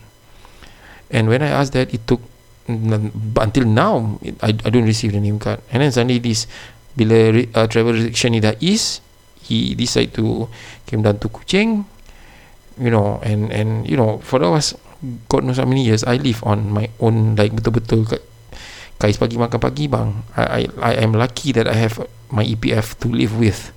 And 1.11 1.29
when 1.29 1.41
I 1.41 1.49
asked 1.49 1.73
that, 1.73 1.93
it 1.93 2.07
took 2.07 2.21
until 2.67 3.65
now 3.65 4.19
I, 4.41 4.55
I 4.63 4.69
don't 4.71 4.87
receive 4.87 5.11
the 5.11 5.19
name 5.19 5.39
card. 5.39 5.59
And 5.71 5.83
then 5.83 5.91
suddenly 5.91 6.19
this 6.19 6.47
bila 6.97 7.49
uh, 7.55 7.67
travel 7.67 7.93
restriction 7.93 8.33
ni 8.33 8.41
he 9.43 9.75
decide 9.75 10.15
to 10.15 10.47
came 10.87 11.03
down 11.03 11.19
to 11.19 11.27
Kuching 11.27 11.83
you 12.79 12.89
know 12.89 13.21
and 13.21 13.53
and 13.53 13.85
you 13.85 13.97
know 13.97 14.17
for 14.25 14.39
the 14.39 14.49
last 14.49 14.73
god 15.29 15.43
knows 15.43 15.59
how 15.59 15.67
many 15.67 15.83
years 15.83 16.03
I 16.03 16.17
live 16.17 16.39
on 16.47 16.71
my 16.71 16.89
own 17.03 17.35
like 17.35 17.51
betul-betul 17.53 18.07
kat 18.07 18.23
kais 19.03 19.19
pagi 19.19 19.35
makan 19.35 19.59
pagi 19.59 19.91
bang. 19.91 20.23
I, 20.39 20.43
I 20.47 20.61
I 20.79 20.91
am 21.03 21.11
lucky 21.11 21.51
that 21.51 21.67
I 21.67 21.75
have 21.75 21.99
my 22.31 22.47
EPF 22.47 22.95
to 23.03 23.11
live 23.11 23.35
with 23.35 23.75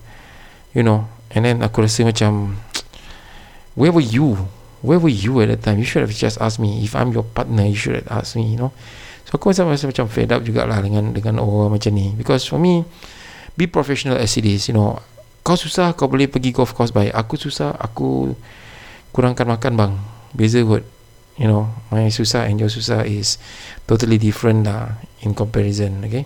you 0.70 0.86
know. 0.86 1.10
And 1.34 1.42
then 1.42 1.66
aku 1.66 1.82
rasa 1.82 2.06
macam 2.06 2.62
where 3.78 3.90
were 3.90 4.04
you? 4.04 4.46
Where 4.86 5.02
were 5.02 5.10
you 5.10 5.42
at 5.42 5.50
that 5.50 5.66
time? 5.66 5.82
You 5.82 5.88
should 5.88 6.06
have 6.06 6.14
just 6.14 6.38
asked 6.38 6.62
me. 6.62 6.86
If 6.86 6.94
I'm 6.94 7.10
your 7.10 7.26
partner 7.26 7.66
you 7.66 7.74
should 7.74 7.98
have 7.98 8.22
asked 8.22 8.38
me 8.38 8.54
you 8.54 8.58
know. 8.60 8.70
So 9.26 9.34
aku 9.34 9.50
rasa 9.50 9.66
macam, 9.66 9.90
macam 9.90 10.06
fed 10.06 10.30
up 10.30 10.46
jugalah 10.46 10.78
dengan 10.78 11.10
dengan 11.10 11.42
orang 11.42 11.74
macam 11.74 11.90
ni. 11.90 12.14
Because 12.14 12.46
for 12.46 12.62
me 12.62 12.86
be 13.58 13.66
professional 13.66 14.14
as 14.14 14.38
it 14.38 14.46
is 14.46 14.70
you 14.70 14.78
know. 14.78 15.02
Kau 15.42 15.58
susah 15.58 15.90
kau 15.98 16.06
boleh 16.06 16.30
pergi 16.30 16.54
golf 16.54 16.70
course. 16.70 16.94
Baik 16.94 17.10
aku 17.10 17.34
susah 17.34 17.74
aku 17.74 18.30
kurangkan 19.16 19.48
makan 19.48 19.72
bang. 19.80 19.92
Beza 20.36 20.60
kot. 20.60 20.84
You 21.36 21.48
know 21.48 21.68
my 21.92 22.08
susah 22.08 22.48
and 22.48 22.56
your 22.56 22.72
susah 22.72 23.04
is 23.04 23.36
totally 23.84 24.16
different 24.16 24.64
lah 24.64 24.96
in 25.20 25.36
comparison 25.36 26.00
okay? 26.00 26.24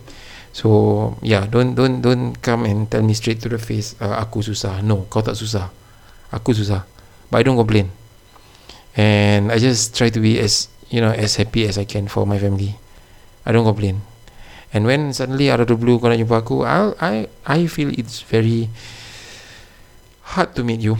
So 0.54 1.18
yeah 1.18 1.50
don't 1.50 1.74
don't 1.74 1.98
don't 1.98 2.38
come 2.38 2.62
and 2.62 2.86
tell 2.86 3.02
me 3.02 3.14
straight 3.18 3.42
to 3.42 3.50
the 3.50 3.58
face 3.58 3.98
uh, 3.98 4.18
aku 4.18 4.42
susah. 4.42 4.82
No 4.86 5.06
kau 5.10 5.22
tak 5.22 5.34
susah. 5.34 5.70
Aku 6.30 6.54
susah. 6.54 6.86
But 7.26 7.42
I 7.42 7.46
don't 7.46 7.58
complain. 7.58 7.90
And 8.94 9.50
I 9.50 9.58
just 9.58 9.98
try 9.98 10.14
to 10.14 10.18
be 10.22 10.38
as 10.38 10.70
you 10.90 11.02
know 11.02 11.10
as 11.10 11.38
happy 11.38 11.66
as 11.66 11.74
I 11.74 11.86
can 11.86 12.06
for 12.06 12.22
my 12.22 12.38
family. 12.38 12.78
I 13.42 13.50
don't 13.50 13.66
complain. 13.66 14.06
And 14.70 14.86
when 14.86 15.10
suddenly 15.10 15.50
out 15.50 15.58
of 15.58 15.66
the 15.66 15.74
blue 15.74 15.98
kau 15.98 16.06
nak 16.06 16.22
jumpa 16.22 16.46
aku 16.46 16.62
I 16.62 16.94
I 17.02 17.14
I 17.46 17.58
feel 17.66 17.90
it's 17.90 18.22
very 18.22 18.70
hard 20.38 20.54
to 20.54 20.62
meet 20.62 20.78
you 20.86 20.94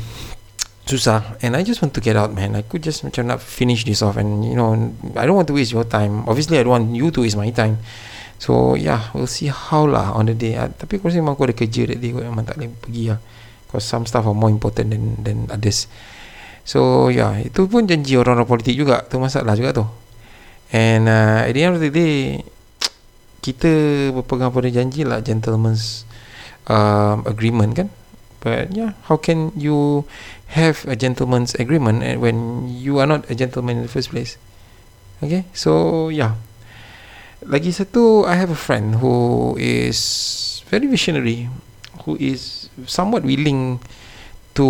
susah. 0.90 1.38
And 1.40 1.55
I 1.55 1.62
just 1.62 1.79
want 1.79 1.94
to 1.94 2.03
get 2.03 2.18
out 2.18 2.35
man. 2.35 2.59
I 2.59 2.66
could 2.66 2.83
just 2.83 3.07
macam 3.07 3.31
nak 3.31 3.38
finish 3.38 3.87
this 3.87 4.03
off. 4.03 4.18
And 4.18 4.42
you 4.42 4.59
know 4.59 4.74
I 5.14 5.24
don't 5.24 5.38
want 5.38 5.46
to 5.48 5.57
waste 5.57 5.70
your 5.70 5.87
time. 5.87 6.26
Obviously 6.26 6.59
I 6.59 6.66
don't 6.66 6.74
want 6.74 6.90
you 6.90 7.14
to 7.14 7.22
waste 7.22 7.38
my 7.38 7.48
time. 7.55 7.79
So 8.42 8.74
yeah 8.74 9.14
we'll 9.14 9.31
see 9.31 9.46
how 9.46 9.87
lah 9.87 10.11
on 10.18 10.26
the 10.26 10.35
day. 10.35 10.59
Uh, 10.59 10.74
tapi 10.74 10.98
aku 10.98 11.07
rasa 11.07 11.22
memang 11.22 11.38
aku 11.38 11.46
ada 11.46 11.55
kerja 11.55 11.87
that 11.87 12.03
day 12.03 12.11
memang 12.11 12.42
tak 12.42 12.59
boleh 12.59 12.74
pergi 12.74 13.05
lah. 13.14 13.20
Because 13.70 13.87
some 13.87 14.05
stuff 14.11 14.26
are 14.26 14.35
more 14.35 14.50
important 14.50 14.90
than 14.90 15.22
than 15.22 15.38
others. 15.55 15.87
So 16.66 17.09
yeah 17.14 17.38
itu 17.38 17.70
pun 17.70 17.87
janji 17.87 18.18
orang-orang 18.18 18.50
politik 18.50 18.74
juga. 18.74 19.07
Tu 19.07 19.16
masalah 19.22 19.55
juga 19.55 19.70
tu. 19.70 19.85
And 20.74 21.07
uh, 21.07 21.46
at 21.46 21.55
the 21.55 21.62
end 21.62 21.79
of 21.79 21.83
the 21.83 21.94
day 21.94 22.42
kita 23.40 23.70
berpegang 24.12 24.53
pada 24.53 24.68
janji 24.68 25.07
lah 25.07 25.24
gentleman's 25.24 26.05
um, 26.68 27.24
agreement 27.24 27.72
kan 27.72 27.88
but 28.40 28.72
yeah 28.72 28.96
how 29.09 29.16
can 29.16 29.53
you 29.57 30.05
have 30.50 30.83
a 30.90 30.98
gentleman's 30.98 31.55
agreement 31.55 32.03
when 32.18 32.66
you 32.66 32.98
are 32.98 33.07
not 33.07 33.22
a 33.31 33.35
gentleman 33.35 33.79
in 33.79 33.83
the 33.87 33.92
first 33.92 34.11
place. 34.11 34.37
Okay, 35.22 35.46
so 35.55 36.09
yeah. 36.11 36.35
Lagi 37.46 37.72
satu, 37.72 38.26
I 38.26 38.37
have 38.37 38.50
a 38.53 38.59
friend 38.59 39.00
who 39.00 39.55
is 39.57 40.61
very 40.68 40.90
visionary, 40.90 41.48
who 42.05 42.18
is 42.20 42.68
somewhat 42.85 43.24
willing 43.24 43.81
to 44.59 44.68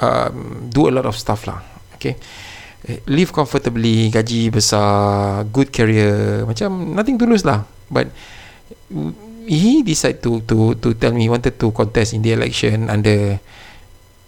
um, 0.00 0.70
do 0.72 0.88
a 0.88 0.92
lot 0.94 1.06
of 1.06 1.14
stuff 1.14 1.46
lah. 1.46 1.62
Okay, 2.00 2.16
live 3.06 3.30
comfortably, 3.30 4.10
gaji 4.10 4.50
besar, 4.50 5.44
good 5.52 5.70
career, 5.70 6.42
macam 6.48 6.96
nothing 6.96 7.20
to 7.20 7.28
lose 7.28 7.44
lah. 7.44 7.68
But 7.92 8.10
he 9.44 9.84
decided 9.84 10.24
to 10.24 10.40
to 10.48 10.74
to 10.80 10.88
tell 10.96 11.12
me 11.12 11.28
he 11.28 11.30
wanted 11.30 11.56
to 11.60 11.70
contest 11.72 12.16
in 12.16 12.24
the 12.24 12.32
election 12.32 12.88
under 12.88 13.38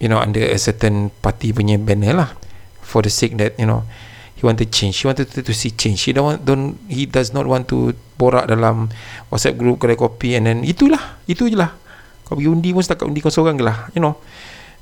you 0.01 0.09
know 0.09 0.21
under 0.21 0.45
a 0.45 0.59
certain 0.61 1.09
party 1.25 1.53
punya 1.57 1.81
banner 1.81 2.15
lah. 2.17 2.31
For 2.87 3.03
the 3.03 3.11
sake 3.11 3.35
that 3.43 3.59
you 3.59 3.67
know 3.67 3.83
he 4.37 4.45
wanted 4.47 4.71
change. 4.71 5.03
He 5.03 5.09
wanted 5.09 5.33
to, 5.33 5.43
to 5.43 5.53
see 5.57 5.75
change. 5.75 6.07
He 6.07 6.13
don't 6.15 6.27
want, 6.29 6.41
don't 6.45 6.79
he 6.87 7.09
does 7.09 7.33
not 7.33 7.49
want 7.49 7.67
to 7.73 7.97
borak 8.21 8.47
dalam 8.47 8.93
WhatsApp 9.33 9.59
group 9.59 9.83
kedai 9.83 9.99
kopi 9.99 10.37
and 10.39 10.47
then 10.47 10.59
itulah 10.63 11.19
itu 11.27 11.51
je 11.51 11.57
lah. 11.59 11.75
Kau 12.27 12.39
pergi 12.39 12.51
undi 12.51 12.71
pun 12.71 12.83
setakat 12.83 13.07
undi 13.11 13.25
kau 13.25 13.33
seorang 13.33 13.59
je 13.59 13.65
lah 13.67 13.91
you 13.97 14.03
know. 14.05 14.21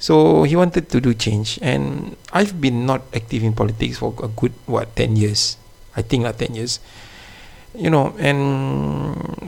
So 0.03 0.45
he 0.45 0.59
wanted 0.59 0.91
to 0.93 1.01
do 1.01 1.17
change. 1.17 1.57
And 1.65 2.15
I've 2.35 2.61
been 2.61 2.85
not 2.85 3.09
active 3.15 3.41
in 3.41 3.57
politics 3.57 4.03
for 4.03 4.13
a 4.21 4.29
good 4.29 4.53
what 4.69 4.93
10 4.99 5.17
years? 5.17 5.57
I 5.95 6.03
think 6.03 6.27
lah 6.27 6.35
10 6.35 6.59
years 6.59 6.83
you 7.75 7.91
know 7.91 8.15
and 8.23 8.41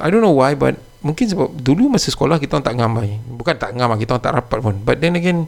I 0.02 0.10
don't 0.10 0.20
know 0.20 0.34
why 0.34 0.58
but 0.58 0.76
mungkin 1.06 1.30
sebab 1.30 1.54
dulu 1.62 1.86
masa 1.86 2.10
sekolah 2.10 2.42
kita 2.42 2.58
tak 2.58 2.74
ngamai. 2.74 3.22
Bukan 3.38 3.54
tak 3.56 3.78
ngamai 3.78 4.02
kita 4.02 4.18
tak 4.18 4.34
rapat 4.34 4.58
pun. 4.58 4.76
But 4.82 4.98
then 4.98 5.14
again 5.14 5.46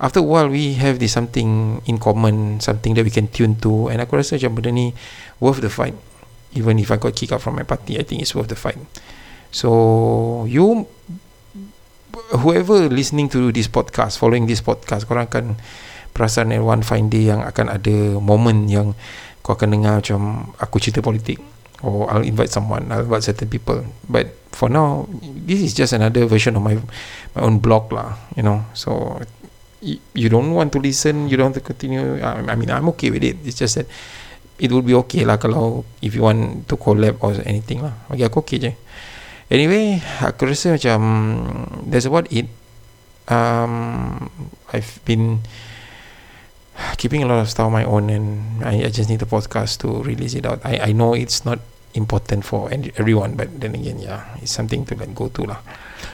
after 0.00 0.24
a 0.24 0.26
while 0.26 0.48
we 0.48 0.80
have 0.80 0.96
this 0.96 1.12
something 1.12 1.80
in 1.84 2.00
common 2.00 2.64
something 2.64 2.96
that 2.96 3.04
we 3.04 3.12
can 3.12 3.28
tune 3.28 3.60
to. 3.60 3.92
And 3.92 4.00
aku 4.00 4.16
rasa 4.16 4.40
macam 4.40 4.56
benda 4.58 4.70
ni 4.72 4.96
worth 5.38 5.60
the 5.60 5.70
fight. 5.70 5.94
Even 6.56 6.80
if 6.80 6.88
I 6.88 6.96
got 6.96 7.12
kicked 7.12 7.36
out 7.36 7.44
from 7.44 7.60
my 7.60 7.68
party 7.68 8.00
I 8.00 8.04
think 8.08 8.24
it's 8.24 8.32
worth 8.32 8.48
the 8.48 8.58
fight. 8.58 8.80
So 9.52 10.48
you 10.48 10.88
whoever 12.40 12.88
listening 12.88 13.28
to 13.36 13.52
this 13.52 13.68
podcast 13.68 14.16
following 14.16 14.48
this 14.48 14.64
podcast 14.64 15.04
korang 15.04 15.28
akan 15.28 15.60
perasan 16.16 16.50
one 16.64 16.80
fine 16.82 17.12
day 17.12 17.30
yang 17.30 17.44
akan 17.44 17.78
ada 17.78 18.16
moment 18.18 18.66
yang 18.66 18.96
kau 19.44 19.54
akan 19.54 19.70
dengar 19.70 20.02
macam 20.02 20.50
aku 20.58 20.76
cerita 20.82 21.00
politik 21.00 21.40
or 21.82 22.10
I'll 22.10 22.26
invite 22.26 22.50
someone 22.50 22.90
I'll 22.90 23.06
invite 23.06 23.24
certain 23.24 23.48
people. 23.48 23.84
But 24.08 24.34
for 24.52 24.68
now 24.68 25.06
this 25.22 25.60
is 25.62 25.74
just 25.74 25.92
another 25.92 26.26
version 26.26 26.56
of 26.56 26.62
my 26.62 26.78
my 27.34 27.40
own 27.42 27.58
blog 27.58 27.92
lah 27.92 28.18
you 28.34 28.42
know. 28.42 28.66
So 28.74 29.20
you 29.82 30.28
don't 30.28 30.54
want 30.58 30.74
to 30.74 30.82
listen 30.82 31.30
you 31.30 31.38
don't 31.38 31.54
want 31.54 31.58
to 31.62 31.66
continue 31.66 32.18
I, 32.18 32.54
mean 32.58 32.70
I'm 32.70 32.88
okay 32.96 33.10
with 33.10 33.22
it. 33.22 33.38
It's 33.46 33.58
just 33.58 33.78
that 33.78 33.86
it 34.58 34.74
would 34.74 34.86
be 34.86 34.94
okay 35.06 35.22
lah 35.22 35.38
kalau 35.38 35.86
if 36.02 36.18
you 36.18 36.26
want 36.26 36.66
to 36.66 36.74
collab 36.74 37.22
or 37.22 37.38
anything 37.46 37.86
lah. 37.86 37.94
Bagi 38.10 38.26
aku 38.26 38.42
okay 38.42 38.58
je. 38.58 38.72
Anyway 39.48 40.02
aku 40.20 40.50
rasa 40.50 40.74
macam 40.74 40.98
that's 41.86 42.10
about 42.10 42.26
it. 42.34 42.50
Um, 43.28 44.32
I've 44.72 45.04
been 45.04 45.44
keeping 46.96 47.22
a 47.22 47.26
lot 47.26 47.42
of 47.42 47.50
stuff 47.50 47.66
on 47.66 47.72
my 47.72 47.84
own 47.84 48.10
and 48.10 48.62
I, 48.62 48.86
I 48.86 48.90
just 48.90 49.10
need 49.10 49.18
the 49.18 49.26
podcast 49.26 49.82
to 49.82 50.02
release 50.02 50.34
it 50.34 50.46
out. 50.46 50.62
I, 50.64 50.90
I 50.90 50.92
know 50.92 51.14
it's 51.14 51.44
not 51.44 51.58
important 51.94 52.44
for 52.44 52.70
everyone 52.70 53.34
but 53.34 53.48
then 53.58 53.74
again 53.74 53.98
yeah 53.98 54.28
it's 54.38 54.52
something 54.52 54.84
to 54.86 54.94
let 54.94 55.14
go 55.14 55.28
to 55.28 55.42
lah. 55.50 55.60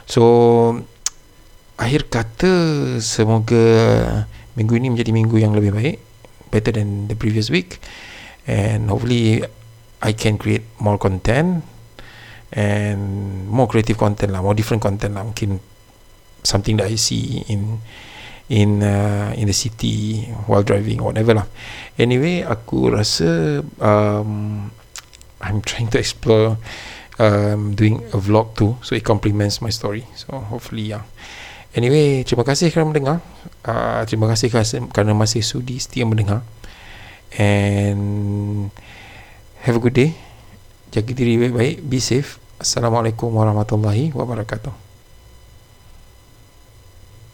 So 0.08 0.84
akhir 1.76 2.08
kata 2.08 2.52
semoga 3.02 3.64
minggu 4.54 4.78
ini 4.78 4.94
menjadi 4.94 5.10
minggu 5.12 5.36
yang 5.36 5.52
lebih 5.52 5.74
baik 5.74 5.96
better 6.48 6.72
than 6.72 7.10
the 7.10 7.16
previous 7.18 7.50
week. 7.52 7.82
And 8.44 8.92
hopefully 8.92 9.44
I 10.04 10.12
can 10.12 10.36
create 10.36 10.64
more 10.80 11.00
content 11.00 11.64
and 12.52 13.00
more 13.48 13.66
creative 13.66 13.96
content 13.96 14.32
lah 14.32 14.40
more 14.40 14.56
different 14.56 14.80
content 14.80 15.16
lah. 15.16 15.24
Mungkin 15.24 15.60
something 16.44 16.76
that 16.80 16.88
I 16.88 16.96
see 16.96 17.42
in 17.48 17.80
in 18.48 18.84
uh, 18.84 19.32
in 19.36 19.48
the 19.48 19.56
city 19.56 20.28
while 20.44 20.62
driving 20.64 21.00
whatever 21.00 21.32
lah. 21.40 21.46
Anyway 21.96 22.44
aku 22.44 22.92
rasa 22.92 23.62
um, 23.80 24.68
I'm 25.40 25.60
trying 25.64 25.88
to 25.92 25.98
explore 26.00 26.56
um, 27.20 27.76
doing 27.76 28.04
a 28.12 28.18
vlog 28.20 28.56
too 28.56 28.76
so 28.84 28.92
it 28.96 29.04
complements 29.04 29.64
my 29.64 29.72
story. 29.72 30.04
So 30.16 30.36
hopefully 30.36 30.92
yeah. 30.92 31.08
Anyway 31.74 32.22
terima 32.22 32.44
kasih 32.44 32.70
kerana 32.70 32.92
mendengar. 32.92 33.18
Uh, 33.64 34.04
terima 34.04 34.28
kasih 34.28 34.52
kerana 34.92 35.12
masih 35.16 35.40
sudi 35.40 35.80
setia 35.80 36.04
mendengar. 36.04 36.44
And 37.34 38.70
have 39.66 39.74
a 39.74 39.82
good 39.82 39.96
day. 39.96 40.14
Jaga 40.94 41.10
diri 41.10 41.34
baik-baik. 41.40 41.82
Be 41.82 41.98
safe. 41.98 42.38
Assalamualaikum 42.62 43.34
warahmatullahi 43.34 44.14
wabarakatuh 44.14 44.83